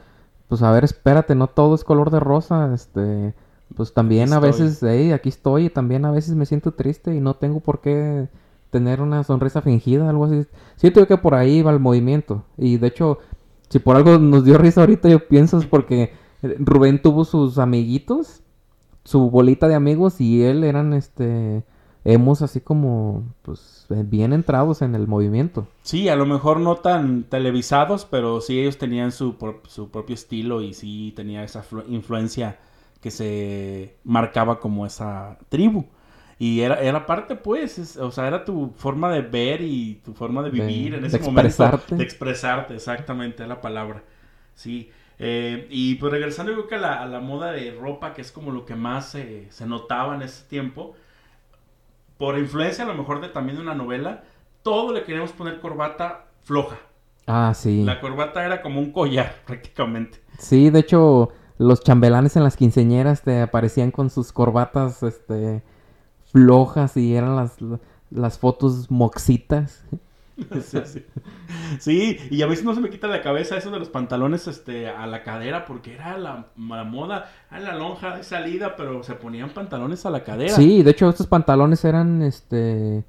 [0.48, 3.34] pues a ver, espérate, no todo es color de rosa, este,
[3.76, 7.20] pues también a veces, hey, aquí estoy y también a veces me siento triste y
[7.20, 8.30] no tengo por qué
[8.70, 10.46] tener una sonrisa fingida, algo así.
[10.76, 13.20] Siento que por ahí va el movimiento y de hecho
[13.70, 18.44] Si por algo nos dio risa ahorita, yo pienso es porque Rubén tuvo sus amiguitos,
[19.04, 21.64] su bolita de amigos y él eran este
[22.06, 25.68] hemos así como pues bien entrados en el movimiento.
[25.82, 29.36] Sí, a lo mejor no tan televisados, pero sí ellos tenían su,
[29.68, 32.60] su propio estilo y sí tenía esa influencia
[33.02, 35.86] que se marcaba como esa tribu.
[36.38, 40.44] Y era, era parte, pues, o sea, era tu forma de ver y tu forma
[40.44, 41.82] de vivir en ese momento.
[41.90, 44.04] De expresarte, exactamente, es la palabra.
[44.54, 44.92] Sí.
[45.18, 48.52] Eh, y pues regresando yo creo que a la, moda de ropa, que es como
[48.52, 50.94] lo que más se notaba en ese tiempo,
[52.18, 54.24] por influencia a lo mejor de también de una novela,
[54.64, 56.78] todo le queríamos poner corbata floja.
[57.28, 57.84] Ah, sí.
[57.84, 60.22] La corbata era como un collar, prácticamente.
[60.38, 65.64] Sí, de hecho, los chambelanes en las quinceñeras te aparecían con sus corbatas, este
[66.32, 67.56] flojas y eran las,
[68.10, 69.86] las fotos moxitas.
[71.80, 74.88] Sí, y a veces no se me quita la cabeza eso de los pantalones este,
[74.88, 79.50] a la cadera, porque era la, moda, era la lonja de salida, pero se ponían
[79.50, 80.56] pantalones a la cadera.
[80.56, 83.04] Sí, de hecho estos pantalones eran, este,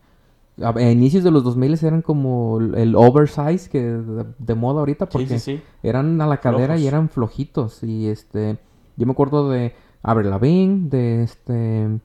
[0.63, 6.21] a, inicios de los 2000 eran como el oversize que de, moda ahorita, porque eran
[6.21, 7.83] a la cadera y eran flojitos.
[7.83, 8.59] Y este,
[8.97, 12.01] yo me acuerdo de Avril Lavigne, de este...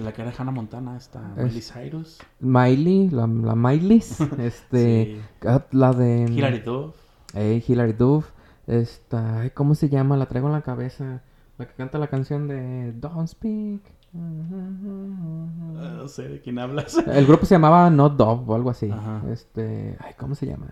[0.00, 2.18] De la que era Hannah Montana, esta Miley Cyrus.
[2.40, 3.98] Miley, la, la Miley.
[4.38, 6.24] este, ah, la de...
[6.24, 6.96] Hilary Duff.
[7.34, 8.30] Eh, Hilary Duff.
[8.66, 10.16] Esta, ¿cómo se llama?
[10.16, 11.22] La traigo en la cabeza.
[11.58, 13.82] La que canta la canción de Don't Speak.
[14.14, 16.96] No sé de quién hablas.
[17.06, 18.90] El grupo se llamaba Not Dove o algo así.
[19.30, 20.68] Este, ay, ¿cómo se llama?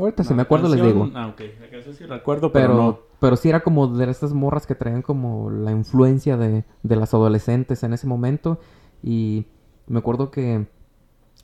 [0.00, 1.10] Ahorita si me acuerdo les digo.
[1.14, 1.40] Ah, ok.
[1.60, 5.02] La canción sí recuerdo, pero, pero, pero sí era como de estas morras que traían
[5.02, 8.58] como la influencia de, de las adolescentes en ese momento.
[9.02, 9.46] Y
[9.86, 10.66] me acuerdo que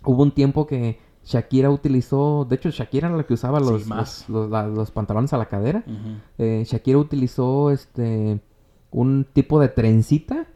[0.05, 3.87] hubo un tiempo que Shakira utilizó, de hecho Shakira era la que usaba los,
[4.29, 5.85] los, pantalones a la cadera.
[6.39, 8.41] Eh, Shakira utilizó este
[8.91, 10.47] un tipo de trencita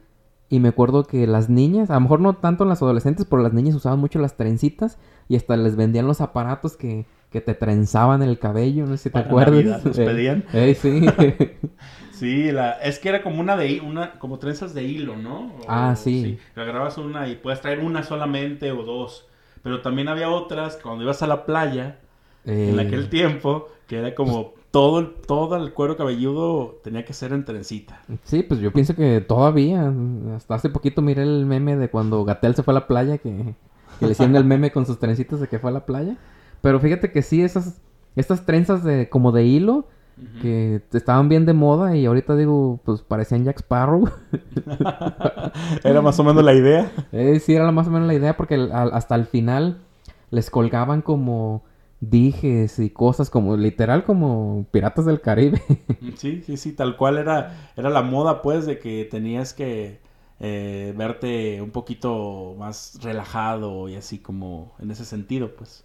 [0.50, 3.54] y me acuerdo que las niñas, a lo mejor no tanto las adolescentes, pero las
[3.54, 8.22] niñas usaban mucho las trencitas y hasta les vendían los aparatos que que te trenzaban
[8.22, 9.84] el cabello, no sé si te acuerdas.
[9.84, 10.44] ¿Los pedían?
[10.74, 11.06] sí.
[12.12, 15.52] sí, la, es que era como una de una, como trenzas de hilo, ¿no?
[15.68, 16.22] ah, sí.
[16.22, 16.60] sí.
[16.60, 19.26] Agarrabas una y puedes traer una solamente o dos.
[19.62, 21.98] Pero también había otras cuando ibas a la playa,
[22.44, 22.82] en eh.
[22.82, 27.44] aquel tiempo, que era como todo el, todo el cuero cabelludo tenía que ser en
[27.44, 28.00] trencita.
[28.24, 29.92] Sí, pues yo pienso que todavía,
[30.36, 33.54] hasta hace poquito miré el meme de cuando Gatel se fue a la playa, que,
[33.98, 36.16] que le hicieron el meme con sus trencitas de que fue a la playa.
[36.60, 37.80] Pero fíjate que sí, esas,
[38.14, 39.86] estas trenzas de, como de hilo,
[40.42, 44.08] que estaban bien de moda y ahorita digo, pues parecían Jack Sparrow.
[45.82, 46.92] era más o menos la idea.
[47.10, 49.78] Eh, sí, era más o menos la idea porque hasta el final
[50.30, 51.62] les colgaban como
[52.00, 55.62] dijes y cosas como literal como piratas del Caribe.
[56.16, 60.00] sí, sí, sí, tal cual era, era la moda pues de que tenías que
[60.40, 65.84] eh, verte un poquito más relajado y así como en ese sentido pues.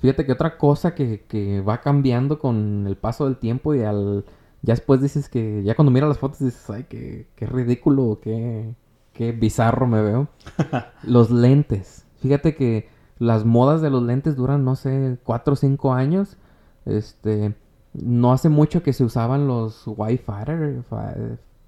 [0.00, 4.24] Fíjate que otra cosa que, que va cambiando con el paso del tiempo y al...
[4.62, 5.62] Ya después dices que...
[5.64, 8.74] Ya cuando miras las fotos dices, ay, qué, qué ridículo, qué,
[9.12, 10.28] qué bizarro me veo.
[11.02, 12.06] los lentes.
[12.20, 12.88] Fíjate que
[13.18, 16.36] las modas de los lentes duran, no sé, cuatro o cinco años.
[16.84, 17.54] Este...
[17.94, 20.84] No hace mucho que se usaban los Wi-Fi.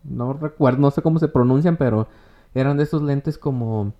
[0.04, 2.08] No recuerdo, no sé cómo se pronuncian, pero
[2.54, 3.92] eran de esos lentes como...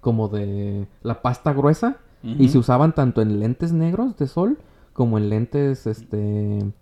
[0.00, 4.58] Como de la pasta gruesa y se usaban tanto en lentes negros de sol
[4.92, 6.72] como en lentes este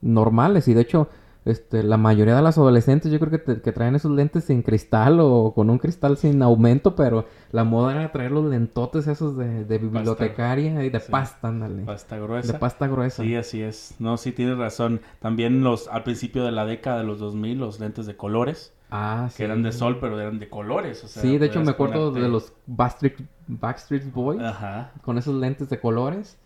[0.00, 0.68] normales.
[0.68, 1.08] Y de hecho,
[1.44, 5.18] este, la mayoría de las adolescentes yo creo que, que, traen esos lentes sin cristal
[5.20, 9.78] o con un cristal sin aumento, pero la moda era traer los lentotes esos de,
[9.78, 11.82] bibliotecaria y de pasta, ándale.
[11.82, 12.52] Pasta gruesa.
[12.52, 13.22] De pasta gruesa.
[13.24, 13.96] Sí, así es.
[13.98, 15.00] No, sí tienes razón.
[15.20, 18.72] También los al principio de la década de los 2000, los lentes de colores.
[18.94, 20.98] Ah, que eran de sol, pero eran de colores.
[20.98, 23.16] sí, de hecho me acuerdo de los Backstreet,
[23.48, 24.42] Backstreet Boys.
[24.42, 24.92] Ajá.
[25.02, 26.36] Con esos lentes de colores.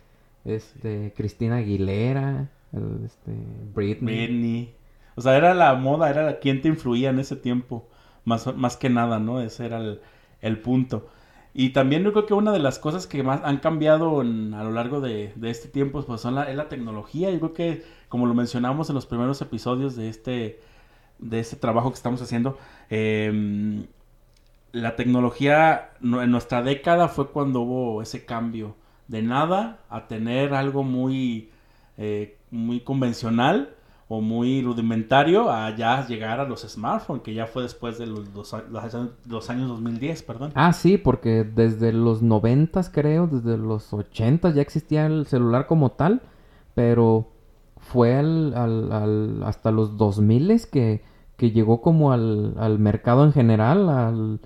[0.44, 2.48] Este, Cristina Aguilera,
[3.04, 3.32] este,
[3.74, 4.26] Britney.
[4.26, 4.74] Britney.
[5.16, 7.88] O sea, era la moda, era quien te influía en ese tiempo.
[8.24, 9.40] Más, más que nada, ¿no?
[9.40, 9.80] Ese era
[10.40, 11.08] el, punto.
[11.54, 14.70] Y también yo creo que una de las cosas que más han cambiado a lo
[14.72, 17.30] largo de, este tiempo pues son la, es la tecnología.
[17.30, 20.60] Yo creo que, como lo mencionamos en los primeros episodios de este
[21.18, 22.58] de este trabajo que estamos haciendo,
[22.90, 23.86] em,
[24.72, 28.76] la tecnología en nuestra década fue cuando hubo ese cambio
[29.08, 31.50] de nada a tener algo muy,
[31.96, 33.75] eh, muy convencional
[34.08, 38.28] o muy rudimentario a ya llegar a los smartphones, que ya fue después de los,
[38.34, 38.54] los,
[39.26, 40.52] los, años 2010, perdón.
[40.54, 45.90] Ah, sí, porque desde los 90 creo, desde los 80 ya existía el celular como
[45.92, 46.22] tal,
[46.74, 47.32] pero
[47.78, 51.02] fue al, al, hasta los 2000 que,
[51.36, 54.40] que llegó como al, al mercado en general, al,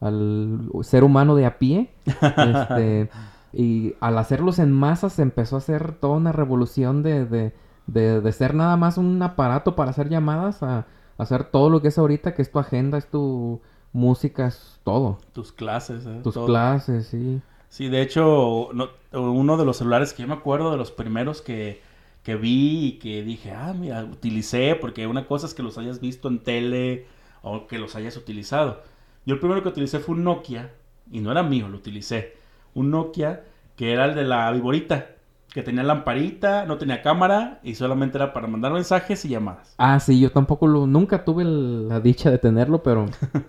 [0.00, 1.90] al ser humano de a pie.
[2.04, 3.08] este,
[3.54, 7.54] y al hacerlos en masa se empezó a hacer toda una revolución de, de,
[7.86, 10.86] de, ser nada más un aparato para hacer llamadas a,
[11.18, 13.60] hacer todo lo que es ahorita, que es tu agenda, es tu
[13.92, 15.18] música, es todo.
[15.32, 16.20] Tus clases, ¿eh?
[16.22, 17.40] Tus clases, sí.
[17.68, 18.68] Sí, de hecho,
[19.12, 21.80] uno de los celulares que yo me acuerdo de los primeros que,
[22.22, 26.00] que vi y que dije, ah, mira, utilicé, porque una cosa es que los hayas
[26.00, 27.06] visto en tele
[27.42, 28.82] o que los hayas utilizado.
[29.24, 30.72] Yo el primero que utilicé fue un Nokia,
[31.10, 32.36] y no era mío, lo utilicé.
[32.74, 33.42] Un Nokia
[33.76, 35.15] que era el de la viborita,
[35.56, 39.74] que tenía lamparita, no tenía cámara y solamente era para mandar mensajes y llamadas.
[39.78, 43.06] Ah, sí, yo tampoco lo, nunca tuve la dicha de tenerlo, pero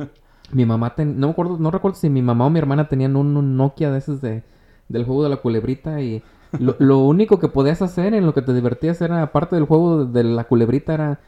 [0.53, 3.57] mi mamá, no me acuerdo, no recuerdo si mi mamá o mi hermana tenían un,
[3.57, 4.43] Nokia de esos de,
[4.87, 6.23] del juego de la culebrita y
[6.57, 10.05] lo, lo, único que podías hacer en lo que te divertías era, aparte del juego
[10.05, 11.19] de la culebrita, era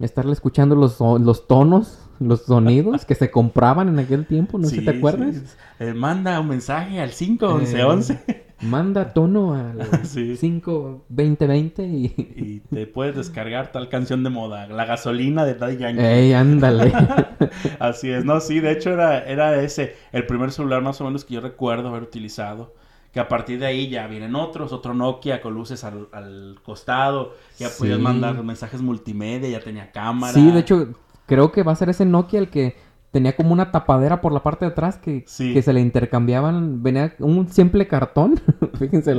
[0.00, 4.80] estarle escuchando los, los tonos, los sonidos que se compraban en aquel tiempo, no sé
[4.80, 5.56] si te acuerdas.
[5.78, 8.24] Eh, manda un mensaje al 51111.
[8.26, 12.14] Eh, manda tono al 52020 y...
[12.16, 16.02] y te puedes descargar tal canción de moda, La gasolina de Daddy Yankee.
[16.02, 16.92] Ey, ándale.
[17.78, 21.24] Así es, no, sí, de hecho era, era ese, el primer celular más o menos
[21.24, 22.74] que yo recuerdo haber utilizado
[23.16, 27.70] que a partir de ahí ya vienen otros, otro Nokia con luces al, costado, ya
[27.70, 30.34] podías mandar mensajes multimedia, ya tenía cámara.
[30.34, 30.88] Sí, de hecho,
[31.24, 32.76] creo que va a ser ese Nokia el que
[33.16, 37.14] tenía como una tapadera por la parte de atrás que, que se le intercambiaban, venía
[37.20, 38.38] un simple cartón,
[38.78, 39.14] fíjense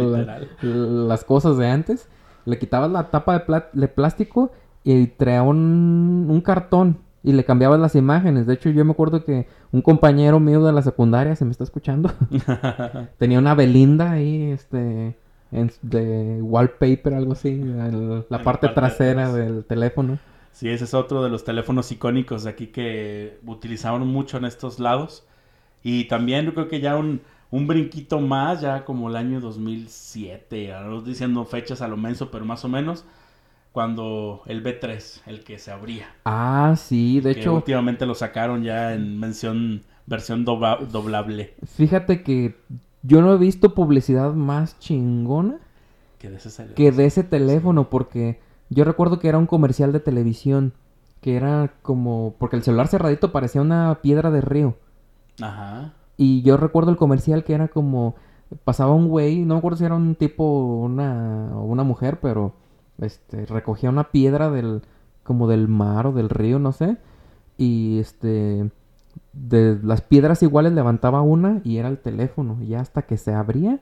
[0.61, 2.07] las cosas de antes,
[2.45, 4.51] le quitabas la tapa de, de plástico
[4.83, 8.45] y traía un, un cartón y le cambiabas las imágenes.
[8.45, 11.63] De hecho, yo me acuerdo que un compañero mío de la secundaria, se me está
[11.63, 12.11] escuchando,
[13.17, 15.17] tenía una Belinda ahí, este,
[15.51, 17.63] en, de wallpaper, algo así,
[18.29, 20.19] la parte trasera del teléfono.
[20.57, 24.79] Sí, ese es otro de los teléfonos icónicos de aquí que utilizaban mucho en estos
[24.79, 25.23] lados.
[25.83, 30.73] Y también yo creo que ya un, un brinquito más, ya como el año 2007,
[30.83, 33.05] no diciendo fechas a lo menso, pero más o menos,
[33.71, 36.07] cuando el B3, el que se abría.
[36.25, 37.53] Ah, sí, de hecho.
[37.53, 41.53] Últimamente lo sacaron ya en mención, versión doblable.
[41.67, 42.55] Fíjate que
[43.03, 45.59] yo no he visto publicidad más chingona
[46.17, 49.99] que de ese, que de ese teléfono, porque yo recuerdo que era un comercial de
[49.99, 50.73] televisión,
[51.21, 54.75] que era como, porque el celular cerradito parecía una piedra de río.
[55.41, 55.93] Ajá.
[56.17, 58.15] Y yo recuerdo el comercial que era como,
[58.63, 62.19] pasaba un güey, no me acuerdo si era un tipo o una, o una mujer,
[62.21, 62.53] pero
[62.99, 64.81] este, recogía una piedra del,
[65.23, 66.97] como del mar o del río, no sé,
[67.57, 68.69] y este,
[69.33, 73.79] de las piedras iguales levantaba una y era el teléfono, y hasta que se abría,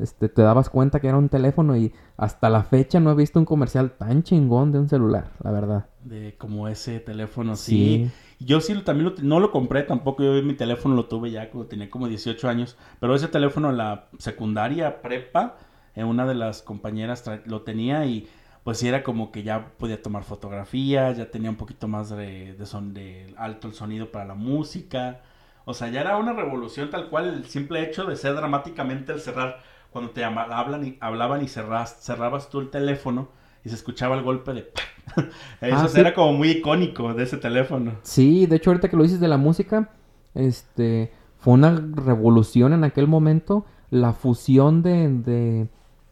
[0.00, 3.38] este, te dabas cuenta que era un teléfono y hasta la fecha no he visto
[3.38, 5.86] un comercial tan chingón de un celular, la verdad.
[6.04, 8.10] De como ese teléfono, sí.
[8.40, 11.90] Yo sí también no lo compré tampoco, yo mi teléfono lo tuve ya cuando tenía
[11.90, 15.56] como 18 años, pero ese teléfono la secundaria, prepa,
[15.94, 18.28] en una de las compañeras lo tenía y
[18.68, 22.54] pues sí era como que ya podía tomar fotografías, ya tenía un poquito más de,
[22.64, 25.22] son, de alto el sonido para la música.
[25.64, 29.20] O sea, ya era una revolución tal cual el simple hecho de ser dramáticamente el
[29.20, 33.28] cerrar, cuando te hablan y, hablaban y cerras, cerrabas tú el teléfono
[33.64, 34.72] y se escuchaba el golpe de...
[35.60, 37.92] Eso ah, era como muy icónico de ese teléfono.
[38.02, 39.90] Sí, de hecho ahorita que lo dices de la música,
[40.34, 45.68] este, fue una revolución en aquel momento la fusión de, de,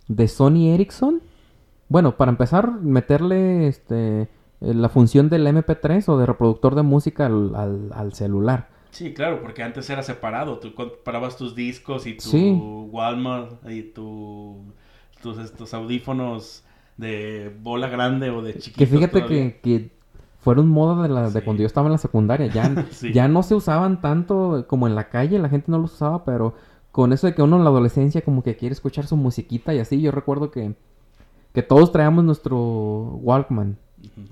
[0.09, 1.21] de Sony Ericsson
[1.89, 4.29] bueno, para empezar, meterle este, eh,
[4.61, 8.69] la función del MP3 o de reproductor de música al, celular.
[8.91, 10.59] Sí, claro, porque antes era separado.
[10.59, 14.65] Tú comparabas tus discos y tu Walmart y tu,
[15.23, 16.65] tus estos audífonos
[16.97, 18.79] de bola grande o de chiquito.
[18.79, 19.91] Que fíjate que, que,
[20.39, 22.47] fueron moda de, la, de cuando yo estaba en la secundaria.
[22.47, 26.25] Ya, ya no se usaban tanto como en la calle, la gente no los usaba,
[26.25, 26.55] pero
[26.93, 29.81] con eso de que uno en la adolescencia como que quiere escuchar su musiquita y
[29.81, 30.75] así, yo recuerdo que
[31.57, 32.59] que todos traíamos nuestro
[33.23, 33.79] Walkman.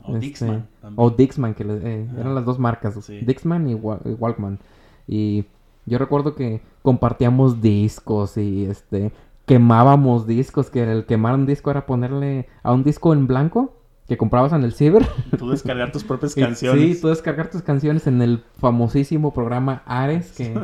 [0.05, 0.67] O este, Dixman.
[0.97, 2.95] O Dixman, que eh, eran las dos marcas.
[3.07, 4.59] Dixman y, Walkman.
[5.07, 5.45] Y
[5.87, 9.13] yo recuerdo que compartíamos discos y este
[9.47, 13.75] quemábamos discos, que el quemar un disco era ponerle a un disco en blanco
[14.09, 15.07] que comprabas en el ciber.
[15.39, 16.97] Tú descargar tus propias canciones.
[16.97, 20.55] Sí, tú descargar tus canciones en el famosísimo programa Ares, que,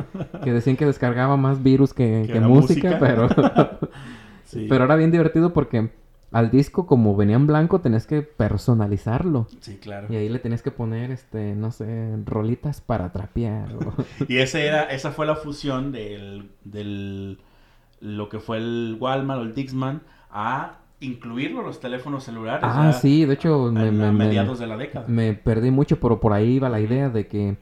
[0.51, 3.27] decían que descargaba más virus que, música, pero...
[4.53, 5.91] Pero era bien divertido porque
[6.31, 9.47] al disco, como venía en blanco, tenías que personalizarlo.
[9.59, 10.07] Sí, claro.
[10.09, 13.69] Y ahí le tenías que poner, este, no sé, rolitas para trapear.
[14.27, 17.39] y ese era, esa fue la fusión del, del,
[17.99, 22.63] lo que fue el Walmart o el Dixman a incluirlo los teléfonos celulares.
[22.63, 25.05] Ah, sí, de hecho, a, me, me, mediados de la década.
[25.09, 27.57] Me perdí mucho, pero por ahí iba la idea de que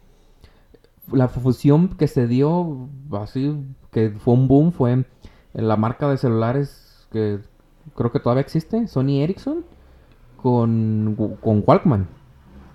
[1.11, 3.55] la fusión que se dio, así,
[3.91, 5.05] que fue un boom, fue
[5.53, 7.39] la marca de celulares que
[7.95, 9.65] creo que todavía existe, Sony Ericsson,
[10.37, 12.07] con, con Walkman.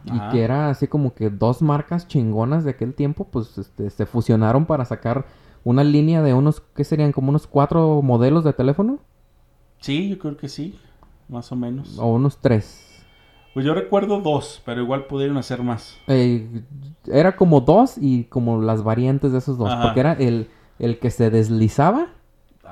[0.07, 4.05] Y que era así como que dos marcas chingonas de aquel tiempo, pues este, se
[4.05, 5.25] fusionaron para sacar
[5.65, 7.13] una línea de unos, ¿qué serían?
[7.13, 8.99] Como unos cuatro modelos de teléfono.
[9.81, 10.79] Sí, yo creo que sí,
[11.29, 11.99] más o menos.
[11.99, 13.03] O unos tres.
[13.55, 15.97] Pues yo recuerdo dos, pero igual pudieron hacer más.
[16.07, 16.63] Eh,
[17.07, 19.73] era como dos y como las variantes de esos dos.
[19.81, 20.49] Porque era el,
[20.79, 22.09] el que se deslizaba.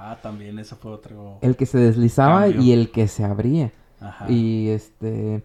[0.04, 1.38] Ah, también, eso fue otro.
[1.42, 3.70] El que se deslizaba y el que se abría.
[4.00, 4.28] Ajá.
[4.28, 5.44] Y este.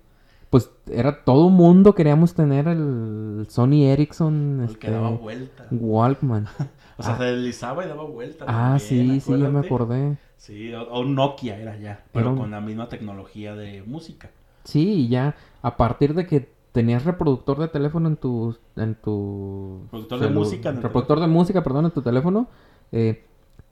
[0.49, 4.65] Pues era todo mundo queríamos tener el Sony Ericsson.
[4.67, 5.67] El que daba este, vuelta.
[5.69, 6.47] Walkman.
[6.97, 7.17] o sea, ah.
[7.17, 8.45] se deslizaba y daba vuelta.
[8.47, 10.17] Ah, sí, sí, ya me acordé.
[10.37, 14.31] Sí, o, un Nokia era ya, pero con la misma tecnología de música.
[14.63, 19.81] Sí, y ya a partir de que tenías reproductor de teléfono en tu en tu
[19.83, 22.47] reproductor de música, reproductor de música, perdón, en tu teléfono,
[22.91, 23.23] eh,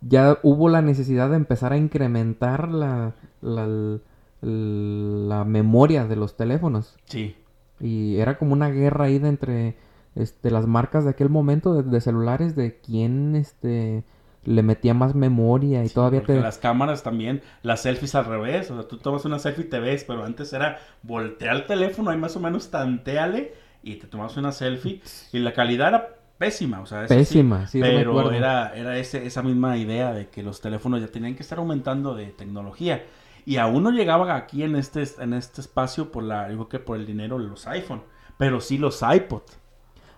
[0.08, 4.00] ya hubo la necesidad de empezar a incrementar la, la,
[4.42, 6.96] la, memoria de los teléfonos.
[7.06, 7.36] Sí.
[7.80, 9.76] Y era como una guerra ahí de entre
[10.16, 14.04] este, las marcas de aquel momento de, de celulares de quién este
[14.44, 16.40] le metía más memoria y todavía te...
[16.40, 19.80] las cámaras también, las selfies al revés, o sea, tú tomas una selfie y te
[19.80, 24.38] ves, pero antes era voltear el teléfono, ahí más o menos tanteale y te tomas
[24.38, 25.02] una selfie
[25.34, 29.78] y la calidad era pésima, o sea, pésima, sí, pero era, era ese, esa misma
[29.78, 33.04] idea de que los teléfonos ya tenían que estar aumentando de tecnología
[33.46, 36.98] y aún no llegaba aquí en este, en este espacio por la, digo que por
[36.98, 38.02] el dinero los iPhone,
[38.38, 39.44] pero sí los iPod.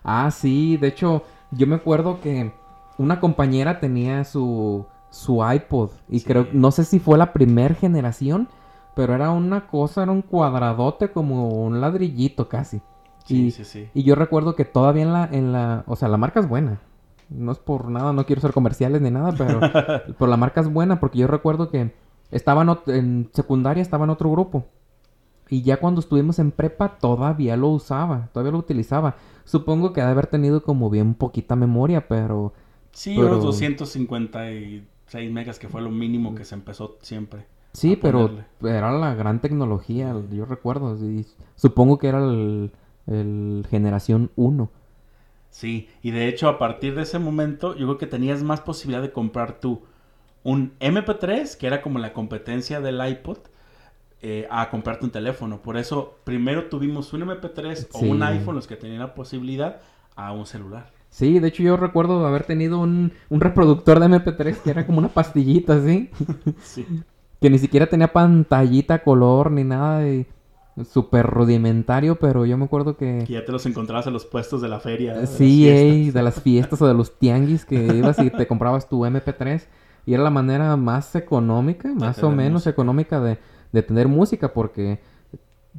[0.02, 2.52] Ah, sí, de hecho, yo me acuerdo que
[2.96, 8.48] una compañera tenía su, su iPod y creo, no sé si fue la primera generación,
[8.96, 12.80] pero era una cosa, era un cuadradote como un ladrillito casi.
[13.28, 13.88] Sí, y, sí, sí.
[13.94, 16.80] Y yo recuerdo que todavía en la, en la, o sea, la marca es buena.
[17.28, 19.60] No es por nada, no quiero ser comerciales ni nada, pero,
[20.18, 21.92] pero la marca es buena porque yo recuerdo que
[22.30, 24.66] estaba en, secundaria, estaba en otro grupo.
[25.50, 29.16] Y ya cuando estuvimos en prepa todavía lo usaba, todavía lo utilizaba.
[29.44, 32.52] Supongo que ha de haber tenido como bien poquita memoria, pero
[32.92, 37.46] Sí, unos 256 megas, que fue lo mínimo que se empezó siempre.
[37.72, 38.30] Sí, pero
[38.62, 40.98] era la gran tecnología, yo recuerdo.
[41.54, 42.72] supongo que era el,
[43.70, 44.70] generación 1.
[45.50, 49.02] Sí, y de hecho a partir de ese momento yo creo que tenías más posibilidad
[49.02, 49.82] de comprar tú
[50.44, 53.38] un MP3, que era como la competencia del iPod,
[54.20, 55.62] eh, a comprarte un teléfono.
[55.62, 59.80] Por eso primero tuvimos un MP3 o un iPhone, los que tenían la posibilidad,
[60.16, 60.90] a un celular.
[61.10, 65.08] Sí, de hecho yo recuerdo haber tenido un, reproductor de MP3 que era como una
[65.08, 66.10] pastillita así.
[66.62, 66.86] sí.
[67.40, 70.26] Que ni siquiera tenía pantallita color ni nada de
[70.84, 73.24] súper rudimentario, pero yo me acuerdo que...
[73.26, 75.14] Que ya te los encontrabas en los puestos de la feria.
[75.14, 79.04] De sí, de las fiestas o de los tianguis que ibas y te comprabas tu
[79.04, 79.66] MP3.
[80.06, 83.38] Y era la manera más económica, más o menos económica de,
[83.72, 85.00] de tener música, porque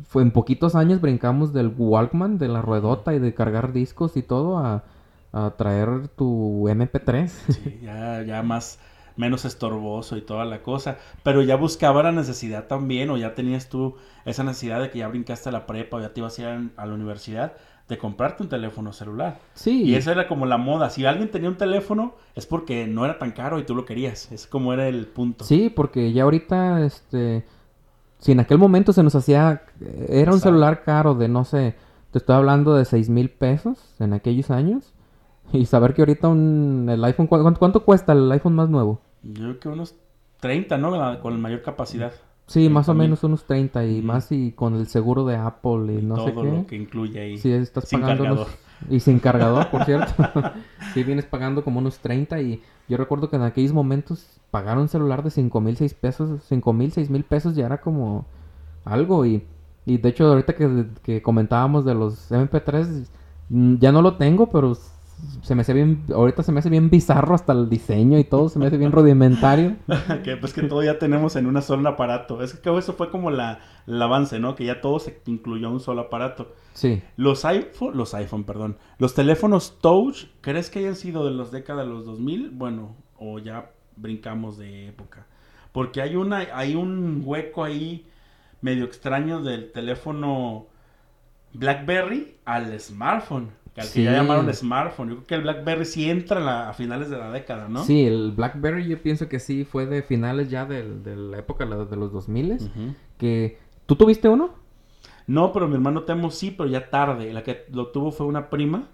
[0.08, 4.22] fue en poquitos años brincamos del Walkman, de la ruedota y de cargar discos y
[4.22, 4.84] todo a
[5.32, 7.28] a traer tu MP3.
[7.28, 8.80] Sí, ya, ya más,
[9.20, 10.98] menos estorboso y toda la cosa.
[11.24, 15.08] Pero ya buscaba la necesidad también, o ya tenías tú esa necesidad de que ya
[15.10, 17.54] brincaste a la prepa o ya te ibas a ir a la universidad
[17.90, 19.40] de comprarte un teléfono celular.
[19.56, 19.84] Sí.
[19.84, 20.90] Y esa era como la moda.
[20.90, 24.32] Si alguien tenía un teléfono es porque no era tan caro y tú lo querías.
[24.32, 25.44] Es como era el punto.
[25.44, 27.46] Sí, porque ya ahorita, este,
[28.20, 29.64] si en aquel momento se nos hacía,
[30.08, 31.76] era un celular caro de, no sé,
[32.12, 34.94] te estoy hablando de seis mil pesos en aquellos años.
[35.52, 39.02] Y saber que ahorita un, el iPhone, ¿cuánto, cuesta el iPhone más nuevo?
[39.24, 39.96] Yo creo que unos
[40.40, 41.20] 30, ¿no?
[41.22, 42.14] Con mayor capacidad.
[42.48, 46.02] Sí, más o menos unos 30 y más y con el seguro de Apple y,
[46.02, 46.32] no sé qué.
[46.32, 47.38] Todo lo que incluye ahí.
[47.38, 48.48] Sí, estás sin pagando cargador.
[48.90, 50.14] Y sin cargador, por cierto.
[50.94, 54.88] sí, vienes pagando como unos 30 y yo recuerdo que en aquellos momentos pagar un
[54.88, 58.26] celular de 5 mil, 6 pesos, 5 mil, 6 mil pesos ya era como
[58.84, 59.44] algo y,
[59.86, 63.08] y de hecho ahorita que, que comentábamos de los MP3
[63.50, 64.76] mm, ya no lo tengo, pero
[65.42, 68.50] se me hace bien, ahorita se me hace bien bizarro hasta el diseño y todo,
[68.50, 69.78] se me hace bien rudimentario.
[70.24, 72.44] que pues que todo ya tenemos en un solo aparato.
[72.44, 74.56] Es que eso fue como la, el avance, ¿no?
[74.56, 76.54] Que ya todo se incluyó en un solo aparato.
[76.74, 77.02] Sí.
[77.18, 78.78] Los iPhone, los iPhone, perdón.
[78.98, 82.52] Los teléfonos Touch, ¿crees que hayan sido de las décadas de los 2000?
[82.52, 85.26] Bueno, o ya brincamos de época.
[85.72, 88.08] Porque hay una hay un hueco ahí
[88.62, 90.68] medio extraño del teléfono
[91.54, 93.52] BlackBerry al smartphone
[93.82, 95.10] que al que ya llamaron smartphone.
[95.10, 97.84] Yo creo que el BlackBerry sí entra a finales de la década, ¿no?
[97.84, 100.84] Sí, el BlackBerry yo pienso que sí fue de finales ya de,
[101.16, 102.58] la época de los 2000
[103.18, 103.58] que
[103.90, 104.52] ¿Tú tuviste uno?
[105.26, 107.34] No, pero mi hermano Temo sí, pero ya tarde.
[107.34, 108.88] La que lo tuvo fue una prima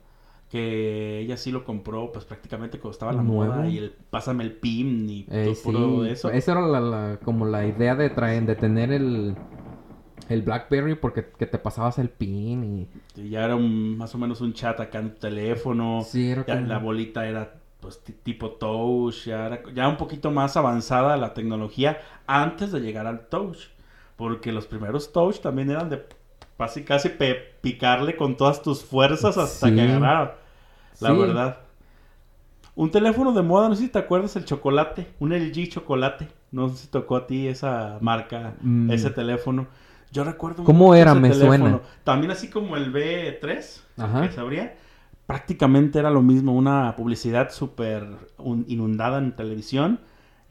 [0.49, 4.53] que ella sí lo compró pues prácticamente cuando estaba la moda y el pásame el
[4.53, 5.23] pin y
[5.63, 6.29] todo, eso.
[6.29, 9.35] Esa era la, como la idea de traer, de tener el,
[10.29, 12.63] el BlackBerry porque que te pasabas el pin
[13.15, 13.29] y...
[13.29, 16.01] ya era más o menos un chat acá en tu teléfono.
[16.03, 20.57] Sí, era ya La bolita era pues tipo touch, ya era ya un poquito más
[20.57, 23.67] avanzada la tecnología antes de llegar al touch.
[24.15, 26.03] Porque los primeros touch también eran de
[26.57, 27.11] casi casi
[27.61, 30.37] picarle con todas tus fuerzas hasta que agarrara.
[30.99, 31.57] La verdad.
[32.75, 35.07] Un teléfono de moda, no sé si te acuerdas, el chocolate.
[35.19, 36.27] Un LG chocolate.
[36.51, 38.91] No sé si tocó a ti esa marca, mm.
[38.91, 39.67] ese teléfono.
[40.15, 40.63] Yo recuerdo.
[40.63, 41.13] ¿Cómo era?
[41.13, 41.81] Me suena.
[42.05, 44.21] También así como el B3, Ajá.
[44.21, 44.77] que sabría.
[45.27, 46.53] Prácticamente era lo mismo.
[46.53, 48.07] Una publicidad súper
[48.67, 49.99] inundada en televisión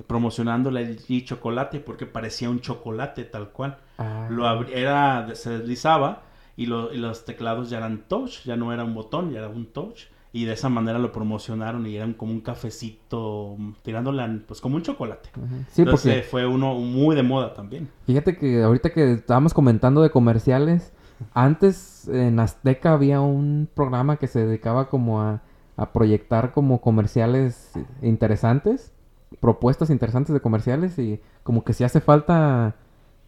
[0.07, 3.79] promocionando el chocolate porque parecía un chocolate tal cual.
[3.97, 4.29] Ah.
[4.31, 6.25] Lo era, se deslizaba
[6.57, 10.03] y, los teclados ya eran touch, ya no era un botón, ya era un touch.
[10.35, 14.82] Y de esa manera lo promocionaron y eran como un cafecito, tirándole pues como un
[14.82, 15.30] chocolate.
[15.70, 17.89] Sí, Entonces fue uno muy de moda también.
[18.05, 20.93] Fíjate que ahorita que estábamos comentando de comerciales,
[21.32, 25.43] antes en Azteca había un programa que se dedicaba como a,
[25.76, 27.72] a proyectar como comerciales
[28.03, 28.93] interesantes
[29.41, 32.76] propuestas interesantes de comerciales y como que si hace falta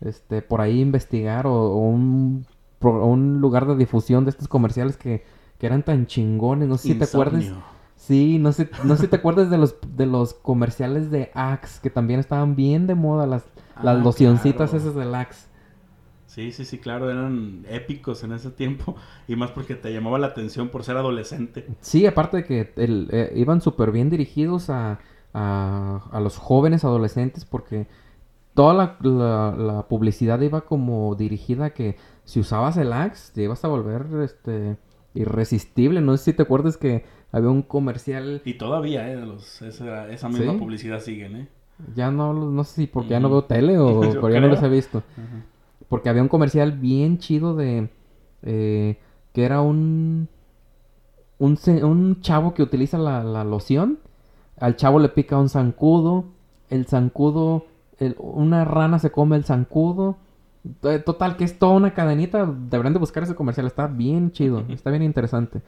[0.00, 2.46] este por ahí investigar o, un,
[2.80, 5.24] un, lugar de difusión de estos comerciales que,
[5.58, 7.44] que eran tan chingones, no sé si te acuerdas.
[7.94, 11.80] Sí, no sé, no sé si te acuerdas de los de los comerciales de Axe
[11.82, 13.44] que también estaban bien de moda las
[13.82, 15.48] las ah, locioncitas esas del Axe.
[16.26, 18.96] Sí, sí, sí, claro, eran épicos en ese tiempo
[19.28, 21.66] y más porque te llamaba la atención por ser adolescente.
[21.80, 24.98] Sí, aparte de que el, eh, iban súper bien dirigidos a,
[25.32, 27.86] a, los jóvenes adolescentes porque
[28.54, 33.68] toda la, publicidad iba como dirigida a que si usabas el Axe te ibas a
[33.68, 34.76] volver este
[35.16, 36.00] irresistible.
[36.00, 38.42] No sé si te acuerdas que había un comercial.
[38.44, 39.24] Y todavía, eh,
[40.10, 41.48] esa, misma publicidad siguen, ¿eh?
[41.94, 44.62] Ya no, no sé si porque ya no veo tele o porque ya no los
[44.62, 45.02] he visto.
[45.88, 47.90] Porque había un comercial bien chido de.
[48.42, 48.98] Eh,
[49.32, 50.28] que era un,
[51.38, 51.58] un.
[51.82, 53.98] Un, chavo que utiliza la, la loción
[54.58, 56.24] al chavo le pica un zancudo.
[56.70, 57.66] El zancudo.
[58.18, 60.16] una rana se come el zancudo.
[60.82, 62.46] Eh, total, que es toda una cadenita.
[62.46, 63.66] Deberían de buscar ese comercial.
[63.66, 64.64] Está bien chido.
[64.68, 65.62] Está bien interesante.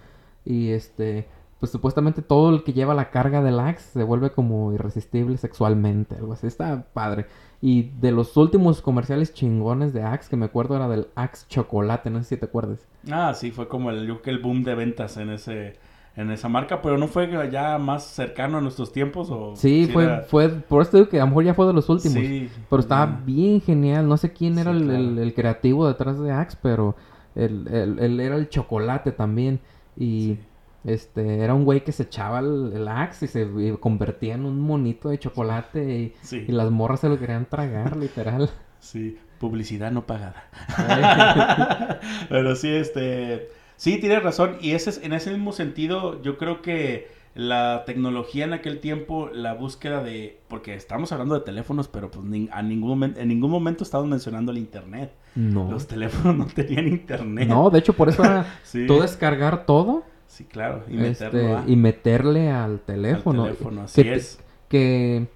[0.45, 1.29] Y este.
[1.61, 6.15] Pues supuestamente todo el que lleva la carga del Axe se vuelve como irresistible sexualmente.
[6.15, 6.47] Algo así.
[6.47, 7.27] Está padre.
[7.61, 12.11] Y de los últimos comerciales chingones de Axe que me acuerdo era del Axe Chocolate.
[12.11, 12.87] No sé si te acuerdas.
[13.11, 15.75] Ah, sí, fue como el, el boom de ventas en ese
[16.19, 20.23] en esa marca, pero no fue ya más cercano a nuestros tiempos o sí, fue
[20.23, 22.81] fue por eso digo que a lo mejor ya fue de los últimos sí, pero
[22.81, 26.97] estaba bien genial no sé quién era el, creativo detrás de Axe pero
[27.37, 29.61] él, era el chocolate también
[29.97, 30.39] y
[30.85, 35.11] este era un güey que se echaba el, Axe y se convertía en un monito
[35.11, 38.51] de chocolate y, y las morras se lo querían tragar literal.
[38.81, 40.49] Sí publicidad no pagada.
[42.29, 43.49] Pero sí este
[43.79, 44.57] Sí, tienes razón.
[44.61, 47.07] Y ese, en ese mismo sentido, yo creo que
[47.37, 50.41] la tecnología en aquel tiempo, la búsqueda de...
[50.49, 54.59] Porque estamos hablando de teléfonos, pero pues a ningún en ningún momento estamos mencionando el
[54.59, 55.12] Internet.
[55.37, 55.70] No.
[55.70, 57.49] Los teléfonos no tenían Internet.
[57.49, 58.47] No, de hecho, por eso era
[58.89, 60.03] todo descargar todo.
[60.26, 60.83] Sí, claro.
[60.91, 63.45] Y, este, y meterle al teléfono.
[63.45, 64.41] Al teléfono, así que, es.
[64.68, 65.29] Que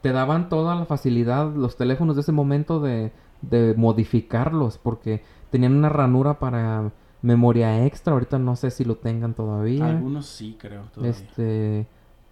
[0.00, 3.12] te daban toda la facilidad los teléfonos de ese momento de,
[3.42, 6.90] de modificarlos, porque tenían una ranura para
[7.22, 8.12] memoria extra.
[8.12, 9.86] Ahorita no sé si lo tengan todavía.
[9.86, 10.82] Algunos sí, creo.
[10.94, 11.10] Todavía.
[11.10, 11.86] Este,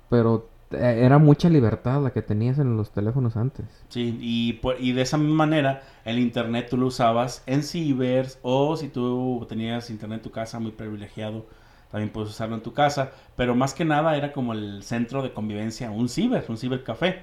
[0.08, 3.66] pero eh, era mucha libertad la que tenías en los teléfonos antes.
[3.88, 8.76] Sí, y, y de esa misma manera el internet tú lo usabas en cibers o
[8.76, 11.46] si tú tenías internet en tu casa muy privilegiado,
[11.90, 15.32] también puedes usarlo en tu casa, pero más que nada era como el centro de
[15.32, 17.20] convivencia, un ciber, un cibercafé,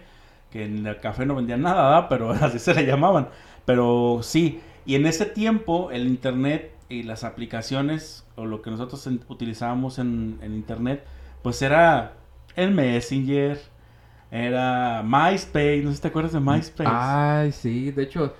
[0.52, 3.30] que en el café no vendían nada, pero así se le llamaban.
[3.66, 9.08] Pero sí, y en ese tiempo el internet y las aplicaciones o lo que nosotros
[9.28, 11.04] utilizábamos en, internet,
[11.42, 12.14] pues era
[12.56, 13.60] el Messenger,
[14.32, 16.90] era MySpace, no sé si te acuerdas de MySpace.
[16.92, 18.34] Ay, sí, de hecho,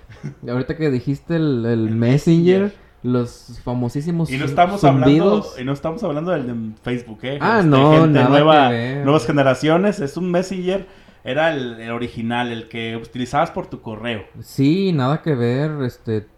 [0.48, 6.32] ahorita que dijiste el, Messenger, los famosísimos y no estamos hablando y no estamos hablando
[6.32, 7.38] del de Facebook, ¿eh?
[7.40, 8.70] Ah, este, no, nada
[9.04, 10.86] nuevas generaciones, es un Messenger
[11.24, 14.24] era el, original, el que utilizabas por tu correo.
[14.40, 16.26] Sí, nada que ver, este,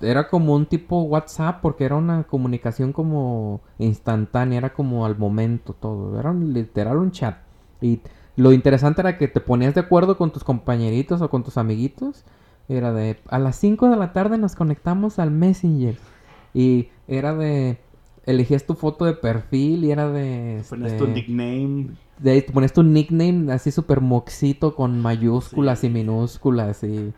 [0.00, 5.72] era como un tipo WhatsApp porque era una comunicación como instantánea, era como al momento
[5.72, 7.38] todo, era literal un chat.
[7.80, 8.00] Y
[8.36, 12.24] lo interesante era que te ponías de acuerdo con tus compañeritos o con tus amiguitos.
[12.68, 15.96] Era de a las 5 de la tarde nos conectamos al Messenger.
[16.52, 17.78] Y era de
[18.26, 20.62] elegías tu foto de perfil y era de...
[20.68, 21.88] Ponías tu este, nickname.
[22.18, 27.12] De ahí pones tu nickname así súper moxito con mayúsculas y minúsculas y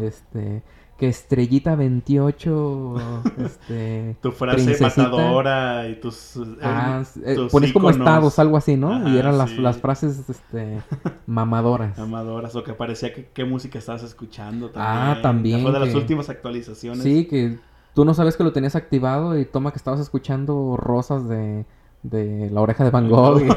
[0.00, 0.62] este
[0.98, 2.94] que estrellita 28
[3.44, 9.08] este tu frase matadora y tus, eh, ah, eh, pones como estados algo así no
[9.08, 10.80] y eran las, las frases este
[11.26, 11.98] mamadoras.
[11.98, 15.94] Mamadoras o que parecía que qué música estabas escuchando también ah también fue de las
[15.94, 17.02] últimas actualizaciones.
[17.02, 17.58] Sí que
[17.94, 21.64] tú no sabes que lo tenías activado y toma que estabas escuchando rosas de
[22.04, 23.40] de la oreja de Van Gogh.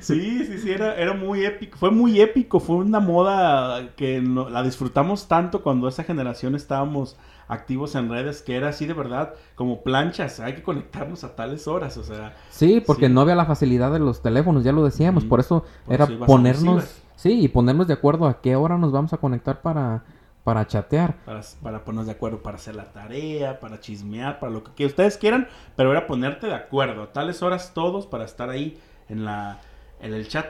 [0.00, 1.76] sí, sí, sí, era, era muy épico.
[1.76, 7.18] Fue muy épico, fue una moda que la disfrutamos tanto cuando esa generación estábamos
[7.48, 11.68] activos en redes, que era así de verdad, como planchas, hay que conectarnos a tales
[11.68, 12.36] horas, o sea.
[12.50, 16.06] Sí, porque no había la facilidad de los teléfonos, ya lo decíamos, por eso era
[16.06, 20.04] ponernos, sí, y ponernos de acuerdo a qué hora nos vamos a conectar para
[20.46, 21.16] para chatear.
[21.24, 25.16] Para, para, ponernos de acuerdo para hacer la tarea, para chismear, para lo que, ustedes
[25.16, 28.78] quieran, pero era ponerte de acuerdo a tales horas todos para estar ahí
[29.08, 29.58] en la
[30.00, 30.46] en el chat.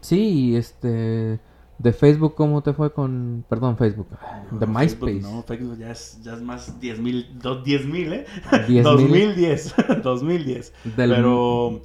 [0.00, 1.38] Sí, este
[1.78, 4.08] de Facebook cómo te fue con perdón, Facebook,
[4.50, 5.20] de MySpace.
[5.20, 8.26] no, Facebook ya es ya es más 10 mil, 10 mil, ¿eh?
[8.82, 10.74] 2010, 2010.
[10.96, 11.80] Pero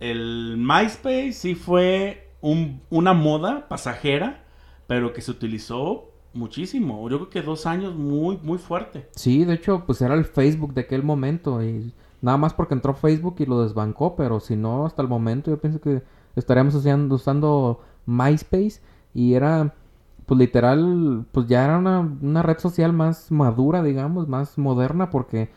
[0.00, 4.42] el MySpace sí fue un, una moda pasajera,
[4.86, 7.08] pero que se utilizó muchísimo.
[7.08, 9.08] Yo creo que dos años muy, muy fuerte.
[9.14, 11.62] Sí, de hecho, pues era el Facebook de aquel momento.
[11.62, 14.16] Y nada más porque entró Facebook y lo desbancó.
[14.16, 16.02] Pero si no, hasta el momento yo pienso que
[16.36, 18.80] estaríamos usando, usando MySpace.
[19.14, 19.74] Y era,
[20.26, 25.10] pues literal, pues ya era una, red social más madura, digamos, más moderna.
[25.10, 25.50] Porque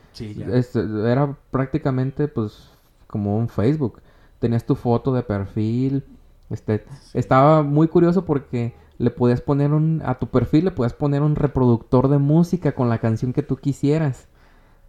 [1.05, 2.69] era prácticamente, pues,
[3.07, 4.01] como un Facebook.
[4.39, 6.03] Tenías tu foto de perfil.
[6.49, 11.21] Este, Estaba muy curioso porque le podías poner un, a tu perfil le podías poner
[11.21, 14.27] un reproductor de música con la canción que tú quisieras.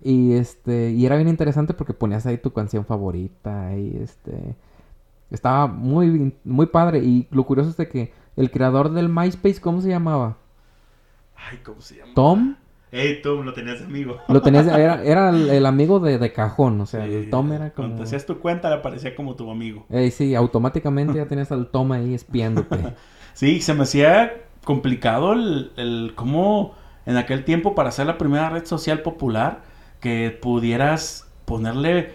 [0.03, 4.55] Y este, y era bien interesante porque ponías ahí tu canción favorita y este
[5.31, 9.81] estaba muy muy padre y lo curioso es de que el creador del MySpace, ¿cómo
[9.81, 10.37] se llamaba?
[11.35, 12.13] Ay, ¿cómo se llama?
[12.15, 12.57] Tom.
[12.93, 14.19] Hey, Tom, lo tenías de amigo.
[14.29, 17.89] Lo tenías, era, era el, amigo de, de, cajón, o sea, el Tom era como...
[17.89, 19.87] Cuando hacías tu cuenta, le parecía como tu amigo.
[19.91, 22.95] Ey, sí, automáticamente ya tenías al Tom ahí espiándote.
[23.37, 24.33] Sí, se me hacía
[24.65, 26.75] complicado el, el cómo
[27.05, 29.61] en aquel tiempo para hacer la primera red social popular
[30.01, 32.15] que pudieras ponerle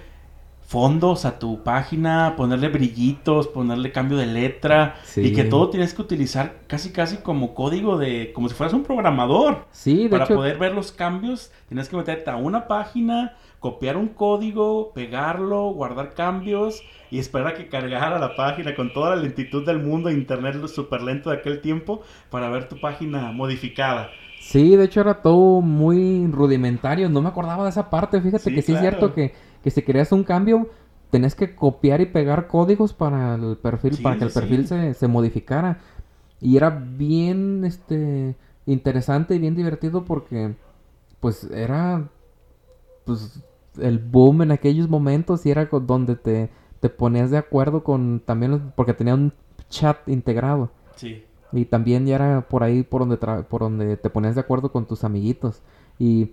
[0.65, 6.01] fondos a tu página, ponerle brillitos, ponerle cambio de letra y que todo tienes que
[6.01, 9.67] utilizar casi casi como código de como si fueras un programador.
[9.71, 14.07] Sí, de para poder ver los cambios, tienes que meterte a una página, copiar un
[14.09, 16.81] código, pegarlo, guardar cambios
[17.11, 21.03] y esperar a que cargara la página con toda la lentitud del mundo, internet súper
[21.03, 22.01] lento de aquel tiempo,
[22.31, 24.09] para ver tu página modificada.
[24.39, 28.63] Sí, de hecho era todo muy rudimentario, no me acordaba de esa parte, fíjate que
[28.63, 30.67] sí es cierto que, que si querías un cambio,
[31.11, 35.07] tenés que copiar y pegar códigos para el perfil, para que el perfil se, se
[35.07, 35.77] modificara.
[36.39, 38.35] Y era bien este
[38.65, 40.55] interesante y bien divertido porque
[41.19, 42.09] pues era
[43.05, 43.39] pues
[43.79, 46.49] el boom en aquellos momentos y era donde te,
[46.79, 49.33] te ponías de acuerdo con también porque tenía un
[49.69, 50.69] chat integrado.
[50.95, 51.23] Sí.
[51.53, 54.85] Y también ya era por ahí por donde por donde te ponías de acuerdo con
[54.85, 55.61] tus amiguitos.
[55.99, 56.31] Y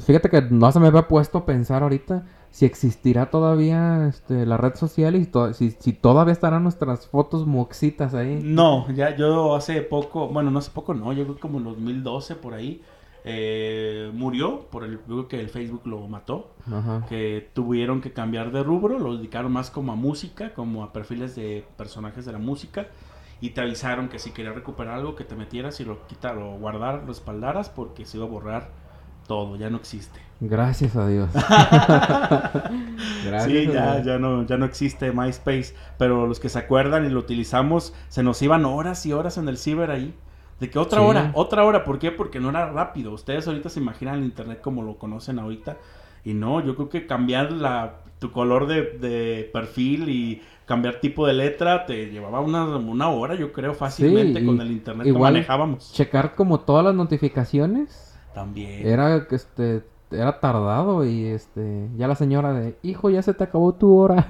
[0.00, 4.56] fíjate que no se me había puesto a pensar ahorita si existirá todavía este, la
[4.56, 8.40] red social y si, si, todavía estarán nuestras fotos moxitas ahí.
[8.42, 12.34] No, ya yo hace poco, bueno, no hace poco, no, yo creo como en 2012
[12.34, 12.82] por ahí,
[13.24, 16.54] eh, murió por el que el Facebook lo mató,
[17.08, 21.34] que tuvieron que cambiar de rubro, lo dedicaron más como a música, como a perfiles
[21.34, 22.86] de personajes de la música
[23.40, 26.58] y te avisaron que si querías recuperar algo que te metieras y lo quitar o
[26.58, 28.68] guardar, lo espaldaras porque se iba a borrar
[29.26, 30.20] todo, ya no existe.
[30.40, 31.30] Gracias a Dios.
[33.44, 37.20] sí, ya, ya, no, ya no existe MySpace, pero los que se acuerdan y lo
[37.20, 40.14] utilizamos, se nos iban horas y horas en el ciber ahí.
[40.60, 42.12] De que otra hora, otra hora, ¿por qué?
[42.12, 43.12] Porque no era rápido.
[43.12, 45.78] Ustedes ahorita se imaginan el internet como lo conocen ahorita.
[46.22, 51.32] Y no, yo creo que cambiar la, tu color de, perfil y cambiar tipo de
[51.32, 55.92] letra te llevaba una, una hora, yo creo, fácilmente con el internet que manejábamos.
[55.94, 58.18] Checar como todas las notificaciones.
[58.34, 58.86] También.
[58.86, 59.82] Era este
[60.12, 64.28] era tardado y este ya la señora de hijo ya se te acabó tu hora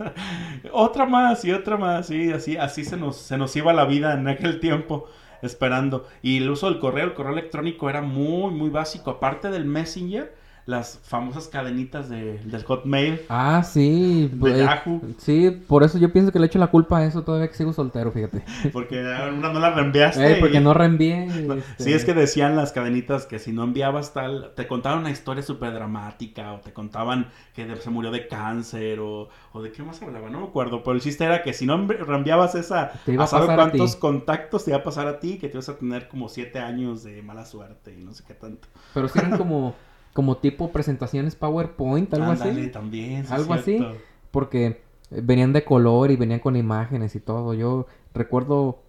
[0.72, 4.12] otra más y otra más sí así así se nos se nos iba la vida
[4.12, 5.06] en aquel tiempo
[5.46, 6.06] esperando.
[6.22, 9.10] Y el uso del correo, el correo electrónico era muy, muy básico.
[9.10, 10.34] Aparte del Messenger,
[10.66, 13.20] las famosas cadenitas de, del Hotmail.
[13.28, 14.28] Ah, sí.
[14.32, 15.00] De pues, Yahoo.
[15.16, 17.72] Sí, por eso yo pienso que le echo la culpa a eso todavía que sigo
[17.72, 18.42] soltero, fíjate.
[18.72, 20.32] Porque una no la reenviaste.
[20.32, 21.26] Eh, porque no reenvié.
[21.26, 21.62] Este...
[21.78, 25.42] Sí, es que decían las cadenitas que si no enviabas tal, te contaban una historia
[25.42, 30.02] súper dramática o te contaban que se murió de cáncer o, o de qué más
[30.02, 30.82] hablaba, no me acuerdo.
[30.82, 34.64] Pero el chiste era que si no reenviabas esa, te iba a, saber cuántos contactos
[34.64, 37.22] te iba a pasar a ti, que te ibas a tener como siete años de
[37.22, 38.66] mala suerte y no sé qué tanto.
[38.94, 39.76] Pero si eran como
[40.16, 42.68] como tipo presentaciones PowerPoint, algo así.
[42.68, 43.26] también.
[43.28, 43.86] algo así.
[44.30, 47.52] Porque venían de color y venían con imágenes y todo.
[47.52, 48.80] Yo recuerdo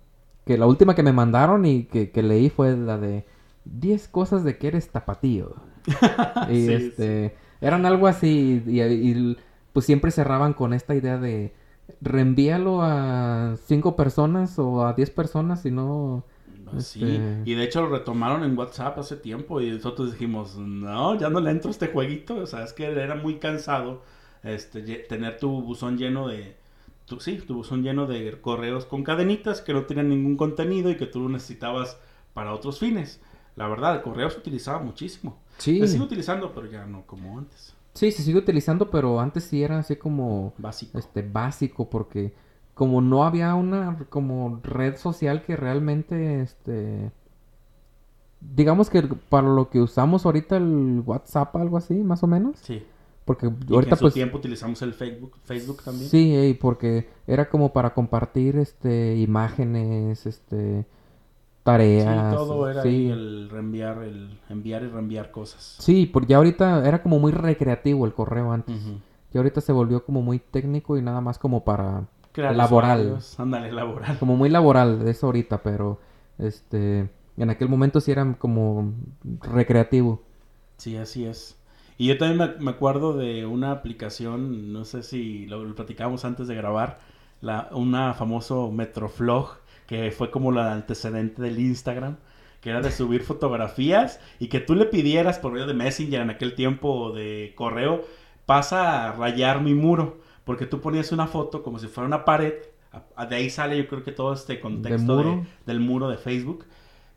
[0.46, 3.26] que la última que me mandaron y que, leí fue la de
[3.66, 5.54] 10 cosas de que eres tapatío.
[6.50, 9.38] y este, eran algo así y,
[9.74, 11.54] pues siempre cerraban con esta idea de
[12.00, 16.24] reenvíalo a 5 personas o a 10 personas y no
[16.80, 21.18] Sí, este, y de hecho lo retomaron en WhatsApp hace tiempo y nosotros dijimos, no,
[21.18, 24.04] ya no le entro a este jueguito, o sea, es que era muy cansado
[24.44, 26.56] este, tener tu buzón lleno de,
[27.06, 30.98] tu, sí, tu buzón lleno de correos con cadenitas que no tenían ningún contenido y
[30.98, 31.98] que tú lo necesitabas
[32.34, 33.22] para otros fines.
[33.56, 35.40] La verdad, el correo se utilizaba muchísimo.
[35.58, 35.80] Sí.
[35.80, 37.74] Se sigue utilizando, pero ya no como antes.
[37.94, 40.54] Sí, se sigue utilizando, pero antes sí era así como...
[40.60, 41.00] Básico.
[41.00, 42.34] Este, básico, porque
[42.78, 47.12] como no había una como red social que realmente este
[48.40, 52.58] digamos que para lo que usamos ahorita el WhatsApp algo así más o menos.
[52.62, 52.84] Sí.
[53.26, 56.10] Porque ahorita en su pues tiempo utilizamos el Facebook Facebook también.
[56.10, 60.86] Sí porque era como para compartir este imágenes este
[61.64, 65.78] tareas sí todo era el reenviar el enviar y reenviar cosas.
[65.80, 68.78] Sí porque ya ahorita era como muy recreativo el correo antes.
[69.34, 72.06] Y ahorita se volvió como muy técnico y nada más como para
[72.38, 73.20] laboral.
[73.38, 74.18] Ándale, laboral.
[74.20, 76.00] Como muy laboral, eso ahorita, pero
[76.38, 78.94] este en aquel momento sí era como
[79.42, 80.24] recreativo.
[80.78, 81.58] Sí, así es.
[81.98, 86.56] Y yo también me, acuerdo de una aplicación, no sé si lo, platicábamos antes de
[86.56, 87.00] grabar,
[87.42, 89.58] la, una famoso Metroflog,
[89.88, 92.18] que fue como la antecedente del Instagram,
[92.62, 96.30] que era de subir fotografías y que tú le pidieras por medio de Messenger en
[96.30, 98.04] aquel tiempo de correo,
[98.46, 100.20] pasa a rayar mi muro.
[100.48, 102.54] Porque tú ponías una foto como si fuera una pared.
[103.30, 106.66] De ahí sale yo creo que todo este contexto del muro de Facebook.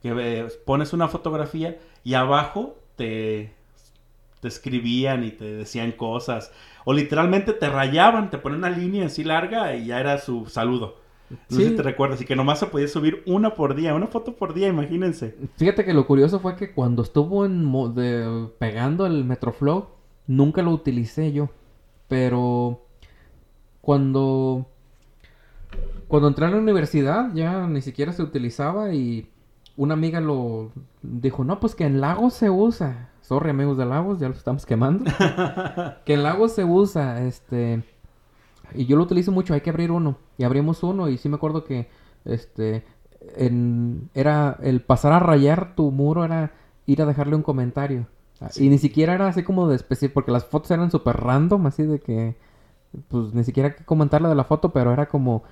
[0.02, 3.54] Que eh, pones una fotografía y abajo te,
[4.40, 6.50] te escribían y te decían cosas.
[6.84, 10.96] O literalmente te rayaban, te ponían una línea así larga y ya era su saludo.
[11.30, 14.08] No sé si te recuerdas, y que nomás se podía subir una por día, una
[14.08, 15.36] foto por día, imagínense.
[15.58, 19.90] Fíjate que lo curioso fue que cuando estuvo en de, pegando el Metroflow,
[20.26, 21.48] nunca lo utilicé yo.
[22.08, 22.82] Pero
[23.80, 24.66] cuando,
[26.08, 29.30] cuando entré a la universidad ya ni siquiera se utilizaba y
[29.76, 30.72] una amiga lo
[31.02, 33.08] dijo, no, pues que en Lagos se usa.
[33.22, 35.04] Sorry amigos de Lagos, ya lo estamos quemando.
[36.04, 37.82] que en Lagos se usa, este...
[38.74, 40.18] Y yo lo utilizo mucho, hay que abrir uno.
[40.36, 41.88] Y abrimos uno y sí me acuerdo que,
[42.24, 42.84] este...
[43.36, 46.52] En, era el pasar a rayar tu muro era
[46.86, 48.06] ir a dejarle un comentario.
[48.56, 51.84] Y ni siquiera era así como de especie, porque las fotos eran súper random, así
[51.84, 52.36] de que
[53.08, 55.44] pues ni siquiera que comentar la de la foto, pero era como,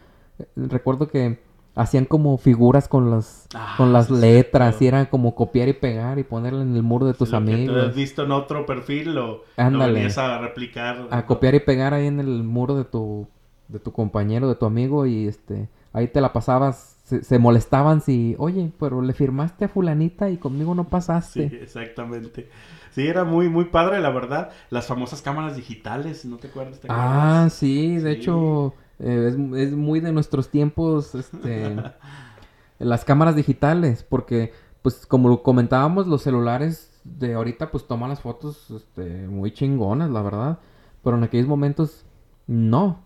[0.57, 1.41] recuerdo que
[1.75, 6.19] hacían como figuras con las ah, con las letras y era como copiar y pegar
[6.19, 7.77] y ponerla en el muro de tus amigos.
[7.77, 11.07] Que has visto en otro perfil lo, venías a replicar.
[11.11, 13.29] A copiar y pegar ahí en el muro de tu
[13.69, 18.37] de tu compañero, de tu amigo y este ahí te la pasabas se, molestaban si,
[18.39, 21.49] oye, pero le firmaste a fulanita y conmigo no pasaste.
[21.49, 22.49] Sí, exactamente.
[22.91, 24.51] Sí, era muy, muy padre, la verdad.
[24.71, 26.81] Las famosas cámaras digitales, ¿no te acuerdas?
[26.89, 31.77] ah, sí, de hecho, eh, es, muy de nuestros tiempos, este,
[32.79, 38.71] las cámaras digitales, porque, pues, como comentábamos, los celulares de ahorita, pues, toman las fotos,
[38.71, 40.59] este, muy chingonas, la verdad.
[41.03, 42.05] Pero en aquellos momentos,
[42.47, 43.01] no.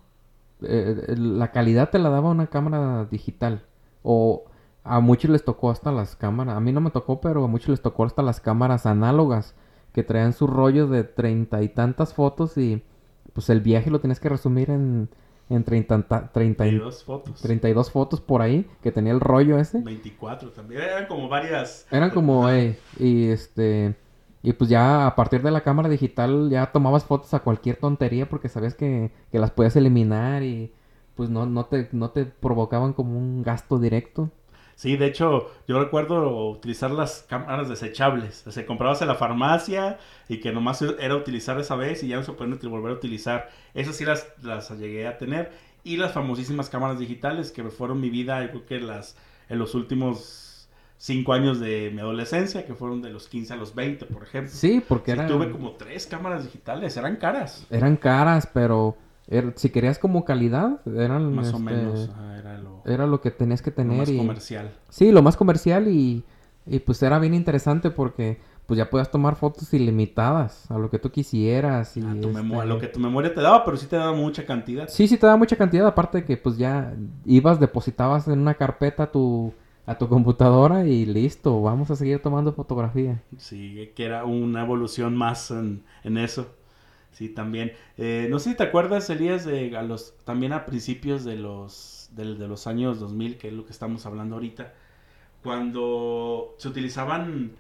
[0.63, 3.65] Eh, la calidad te la daba una cámara digital.
[4.03, 4.45] O
[4.85, 6.57] a muchos les tocó hasta las cámaras.
[6.57, 9.55] A mí no me tocó, pero a muchos les tocó hasta las cámaras análogas
[9.93, 12.83] que traían su rollo de treinta y tantas fotos y
[13.33, 15.09] pues el viaje lo tienes que resumir en,
[15.49, 17.41] en treinta, treinta y dos fotos.
[17.41, 19.81] Treinta y dos fotos por ahí que tenía el rollo ese.
[19.81, 20.83] Veinticuatro también.
[20.83, 21.87] Eran como varias.
[21.91, 23.97] Eran como, eh, y este...
[24.45, 28.29] Y pues ya a partir de la cámara digital ya tomabas fotos a cualquier tontería
[28.29, 30.73] porque sabías que, que las podías eliminar y
[31.15, 34.31] pues no, no, te, no te provocaban como un gasto directo.
[34.83, 38.45] Sí, de hecho, yo recuerdo utilizar las cámaras desechables.
[38.49, 42.17] O sea, comprabas en la farmacia y que nomás era utilizar esa vez y ya
[42.17, 43.49] no se pueden volver a utilizar.
[43.75, 45.53] Esas sí las, las llegué a tener.
[45.85, 49.17] Y las famosísimas cámaras digitales que fueron mi vida, yo creo que las,
[49.49, 53.77] en los últimos cinco años de mi adolescencia, que fueron de los 15 a los
[53.77, 54.53] 20, por ejemplo.
[54.53, 57.69] Sí, porque sí, tuve como tres cámaras digitales, eran caras.
[57.71, 58.97] Eran caras, pero
[59.29, 61.35] er, si querías como calidad, eran...
[61.35, 64.09] Más o este, menos, era, lo, era lo que tenías que tener.
[64.09, 64.73] Lo más comercial.
[64.89, 66.25] Sí, lo más comercial y,
[66.67, 70.99] y pues era bien interesante porque pues ya podías tomar fotos ilimitadas a lo que
[70.99, 71.97] tú quisieras.
[71.97, 74.47] Y a, tu este lo que tu memoria te daba, pero sí te daba mucha
[74.47, 74.89] cantidad.
[74.89, 76.95] Sí, sí te daba mucha cantidad, aparte de que pues ya
[77.25, 79.53] ibas, depositabas en una carpeta tu,
[79.85, 83.21] a tu computadora y listo, vamos a seguir tomando fotografía.
[83.37, 85.83] Sí, que era una evolución más en,
[86.17, 86.55] eso.
[87.13, 87.73] Sí, también.
[87.99, 92.09] Eh, no sé si te acuerdas, Elías, de a los, también a principios de los,
[92.13, 94.73] de, de los años 2000, que es lo que estamos hablando ahorita,
[95.43, 97.53] cuando se utilizaban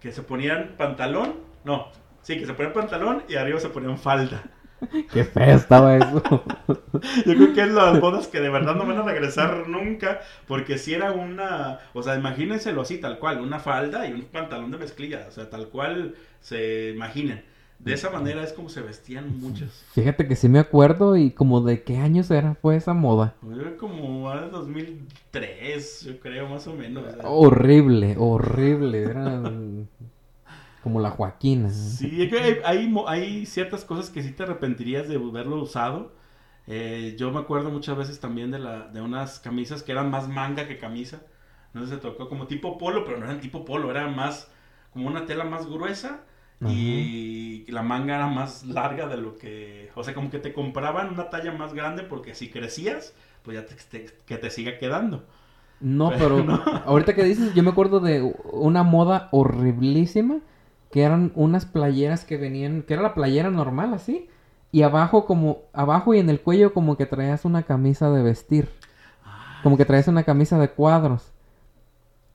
[0.00, 1.88] que se ponían pantalón, no,
[2.22, 4.44] sí, que se ponían pantalón y arriba se ponían falda.
[5.12, 6.22] Qué feo estaba eso.
[7.26, 10.78] Yo creo que es las bodas que de verdad no van a regresar nunca, porque
[10.78, 14.78] si era una, o sea, imagínenselo así, tal cual, una falda y un pantalón de
[14.78, 17.44] mezclilla, o sea, tal cual se imaginen.
[17.78, 19.84] De esa manera es como se vestían muchos.
[19.92, 23.36] Fíjate que sí me acuerdo y como de qué años era fue esa moda.
[23.78, 27.04] Como a 2003, yo creo, más o menos.
[27.22, 29.04] Horrible, horrible.
[29.04, 29.42] Era
[30.82, 31.70] como la Joaquina.
[31.70, 36.12] Sí, es que hay, hay, ciertas cosas que sí te arrepentirías de haberlo usado.
[36.66, 40.28] Eh, yo me acuerdo muchas veces también de, la, de unas camisas que eran más
[40.28, 41.22] manga que camisa.
[41.72, 44.50] No sé, se tocó como tipo polo, pero no eran tipo polo, era más
[44.92, 46.24] como una tela más gruesa
[46.66, 51.10] y la manga era más larga de lo que, o sea, como que te compraban
[51.10, 55.24] una talla más grande porque si crecías, pues ya te, que te siga quedando.
[55.80, 56.44] No, pero,
[56.86, 60.40] ahorita que dices, yo me acuerdo de una moda horriblísima,
[60.90, 64.28] que eran unas playeras que venían, que era la playera normal así,
[64.72, 68.68] y abajo como, abajo y en el cuello como que traías una camisa de vestir,
[69.62, 71.32] como que traías una camisa de cuadros.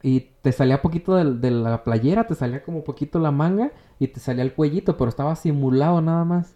[0.01, 3.71] Y te salía poquito de, la playera, te salía como poquito la manga
[4.03, 6.55] y te salía el cuellito, pero estaba simulado nada más.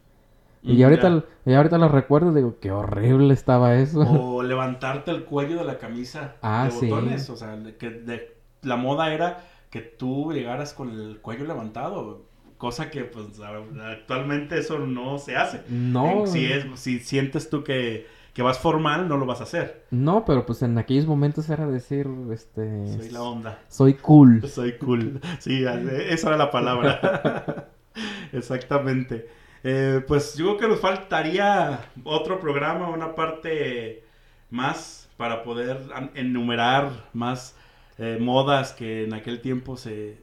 [0.61, 4.01] Y, mm, ahorita, y ahorita lo recuerdo, digo, qué horrible estaba eso.
[4.01, 7.29] O levantarte el cuello de la camisa ah, de botones.
[7.29, 12.25] O sea, que la moda era que tú llegaras con el cuello levantado.
[12.57, 15.61] Cosa que pues actualmente eso no se hace.
[15.69, 16.25] No.
[16.27, 19.87] Si, es, si sientes tú que que vas formal, no lo vas a hacer.
[19.89, 22.85] No, pero pues en aquellos momentos era decir, este...
[22.95, 23.59] Soy la onda.
[23.67, 24.47] Soy cool.
[24.47, 25.19] Soy cool.
[25.39, 27.71] Sí, esa era la palabra.
[28.31, 29.27] Exactamente.
[29.63, 34.03] Eh, pues yo creo que nos faltaría otro programa, una parte
[34.51, 35.79] más para poder
[36.13, 37.57] enumerar más
[37.97, 40.21] eh, modas que en aquel tiempo se,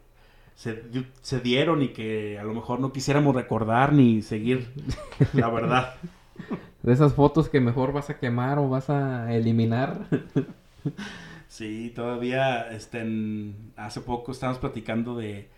[0.54, 0.84] se,
[1.20, 4.70] se, dieron y que a lo mejor no quisiéramos recordar ni seguir,
[5.32, 5.94] la verdad.
[6.84, 10.06] De esas fotos que mejor vas a quemar o vas a eliminar.
[11.48, 13.02] sí, todavía este,
[13.74, 15.48] hace poco estábamos platicando de,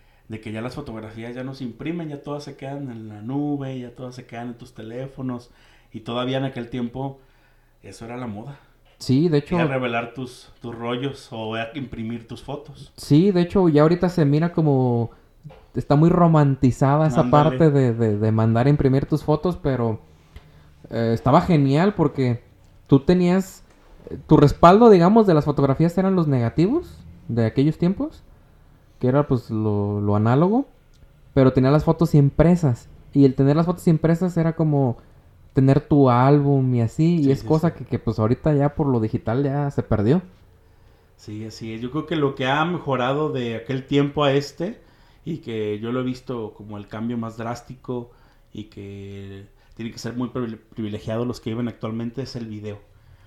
[0.41, 3.77] que ya las fotografías ya no se imprimen, ya todas se quedan en la nube,
[3.77, 5.51] ya todas se quedan en tus teléfonos.
[5.93, 7.18] Y todavía en aquel tiempo
[7.83, 8.61] eso era la moda.
[8.99, 9.59] Sí, de hecho.
[9.59, 12.93] A revelar tus, tus rollos o imprimir tus fotos.
[12.97, 15.11] Sí, de hecho, ya ahorita se mira como.
[15.74, 20.01] Está muy romantizada esa parte de, de, mandar a imprimir tus fotos, pero
[20.91, 22.43] eh, estaba genial porque
[22.87, 23.62] tú tenías
[24.26, 28.22] tu respaldo, digamos, de las fotografías eran los negativos de aquellos tiempos,
[29.01, 30.66] que era pues lo, análogo,
[31.34, 32.89] pero tenía las fotos impresas.
[33.12, 34.99] Y el tener las fotos impresas era como
[35.55, 39.01] tener tu álbum y así, y es cosa Que, que, pues ahorita ya por lo
[39.01, 40.22] digital ya se perdió.
[41.16, 41.80] Sí, así es.
[41.80, 44.78] Yo creo que lo que ha mejorado de aquel tiempo a este,
[45.24, 48.11] y que yo lo he visto como el cambio más drástico,
[48.53, 49.47] y que
[49.77, 52.81] tienen que ser muy privilegiados los que viven actualmente, es el video.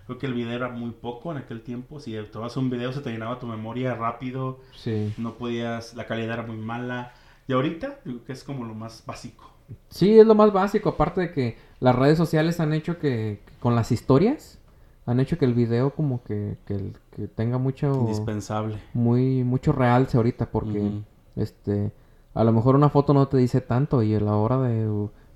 [0.07, 1.99] Creo que el video era muy poco en aquel tiempo.
[1.99, 4.59] Si tomabas un video se te llenaba tu memoria rápido.
[4.75, 5.13] Sí.
[5.19, 7.13] No podías, la calidad era muy mala.
[7.47, 9.51] Y ahorita creo que es como lo más básico.
[9.89, 10.89] Sí, es lo más básico.
[10.89, 14.57] Aparte de que las redes sociales han hecho que, con las historias,
[15.05, 17.93] han hecho que el video como que, que, tenga mucho...
[17.93, 18.79] Indispensable.
[18.95, 21.03] Muy, mucho realce ahorita porque,
[21.35, 21.91] este,
[22.33, 24.87] a lo mejor una foto no te dice tanto y a la hora de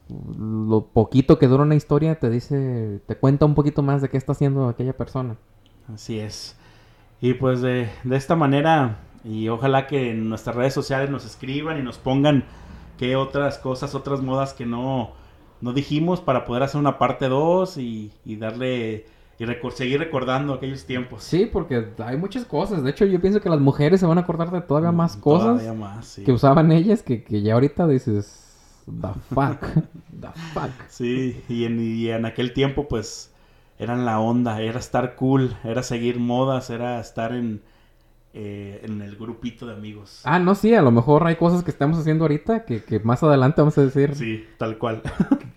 [0.09, 4.17] lo poquito que dura una historia te dice, te cuenta un poquito más de qué
[4.17, 5.37] está haciendo aquella persona.
[5.93, 6.57] Así es.
[7.21, 11.81] Y pues de, esta manera, y ojalá que en nuestras redes sociales nos escriban y
[11.81, 12.43] nos pongan
[12.97, 15.11] qué otras cosas, otras modas que no,
[15.61, 19.05] no dijimos para poder hacer una parte 2 y, darle
[19.39, 21.23] y seguir recordando aquellos tiempos.
[21.23, 22.83] Sí, porque hay muchas cosas.
[22.83, 25.15] De hecho, yo pienso que las mujeres se van a acordar de todavía mm, más
[25.15, 25.63] cosas
[26.25, 28.42] que usaban ellas que, que ya ahorita dices,
[28.85, 29.61] The fuck.
[30.21, 30.71] The fuck.
[30.89, 33.33] Sí, y en, y en aquel tiempo, pues,
[33.79, 37.61] eran la onda, era estar cool, era seguir modas, era estar en,
[38.33, 40.21] eh, en el grupito de amigos.
[40.23, 43.23] Ah, no, sí, a lo mejor hay cosas que estamos haciendo ahorita que, que más
[43.23, 44.15] adelante vamos a decir.
[44.15, 45.01] Sí, tal cual.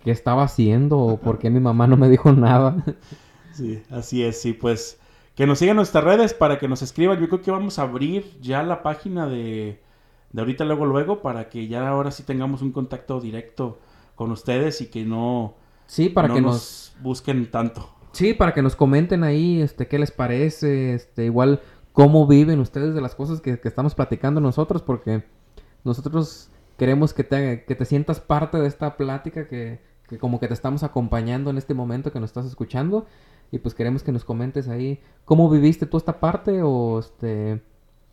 [0.03, 2.83] ¿Qué estaba haciendo o por qué mi mamá no me dijo nada?
[3.51, 4.99] Sí, así es, sí, pues
[5.35, 7.19] que nos sigan nuestras redes para que nos escriban.
[7.19, 9.79] Yo creo que vamos a abrir ya la página de,
[10.37, 13.79] de ahorita, luego, luego, para que ya ahora sí tengamos un contacto directo
[14.13, 15.55] con ustedes y que no,
[15.87, 17.89] sí, para no que nos busquen tanto.
[18.11, 21.61] Sí, para que nos comenten ahí, este, qué les parece, este, igual
[21.91, 25.23] cómo viven ustedes de las cosas que, que estamos platicando nosotros, porque
[25.83, 30.47] nosotros queremos que te, que te sientas parte de esta plática, que, que como que
[30.47, 33.07] te estamos acompañando en este momento que nos estás escuchando,
[33.51, 37.59] y pues queremos que nos comentes ahí cómo viviste tú esta parte, o este,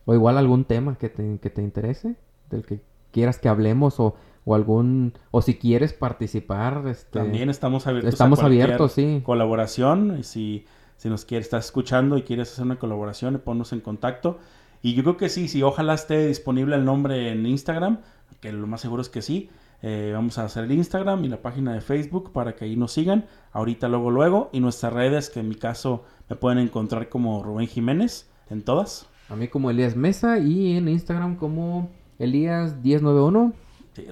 [0.04, 2.16] o igual algún tema que te, que te interese,
[2.50, 2.80] del que
[3.12, 8.40] quieras que hablemos, o o algún o si quieres participar este, también estamos abiertos estamos
[8.40, 9.22] a abiertos sí.
[9.24, 13.80] colaboración y si si nos quieres estás escuchando y quieres hacer una colaboración ponnos en
[13.80, 14.38] contacto.
[14.80, 18.00] Y yo creo que sí sí ojalá esté disponible el nombre en Instagram
[18.40, 19.48] que lo más seguro es que sí.
[19.82, 22.92] Eh, vamos a hacer el Instagram y la página de Facebook para que ahí nos
[22.92, 23.26] sigan.
[23.52, 24.50] Ahorita luego luego.
[24.52, 29.08] Y nuestras redes que en mi caso me pueden encontrar como Rubén Jiménez en todas
[29.28, 33.52] a mí como Elías Mesa y en Instagram como Elías 1091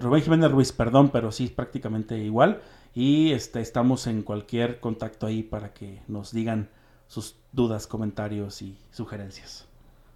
[0.00, 2.60] Rubén Jiménez Ruiz, perdón, pero sí, prácticamente igual.
[2.94, 6.68] Y este, estamos en cualquier contacto ahí para que nos digan
[7.06, 9.66] sus dudas, comentarios y sugerencias.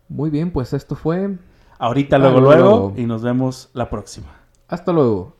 [0.09, 1.36] Muy bien, pues esto fue...
[1.78, 4.28] Ahorita, luego, luego, y nos vemos la próxima.
[4.68, 5.36] Hasta luego.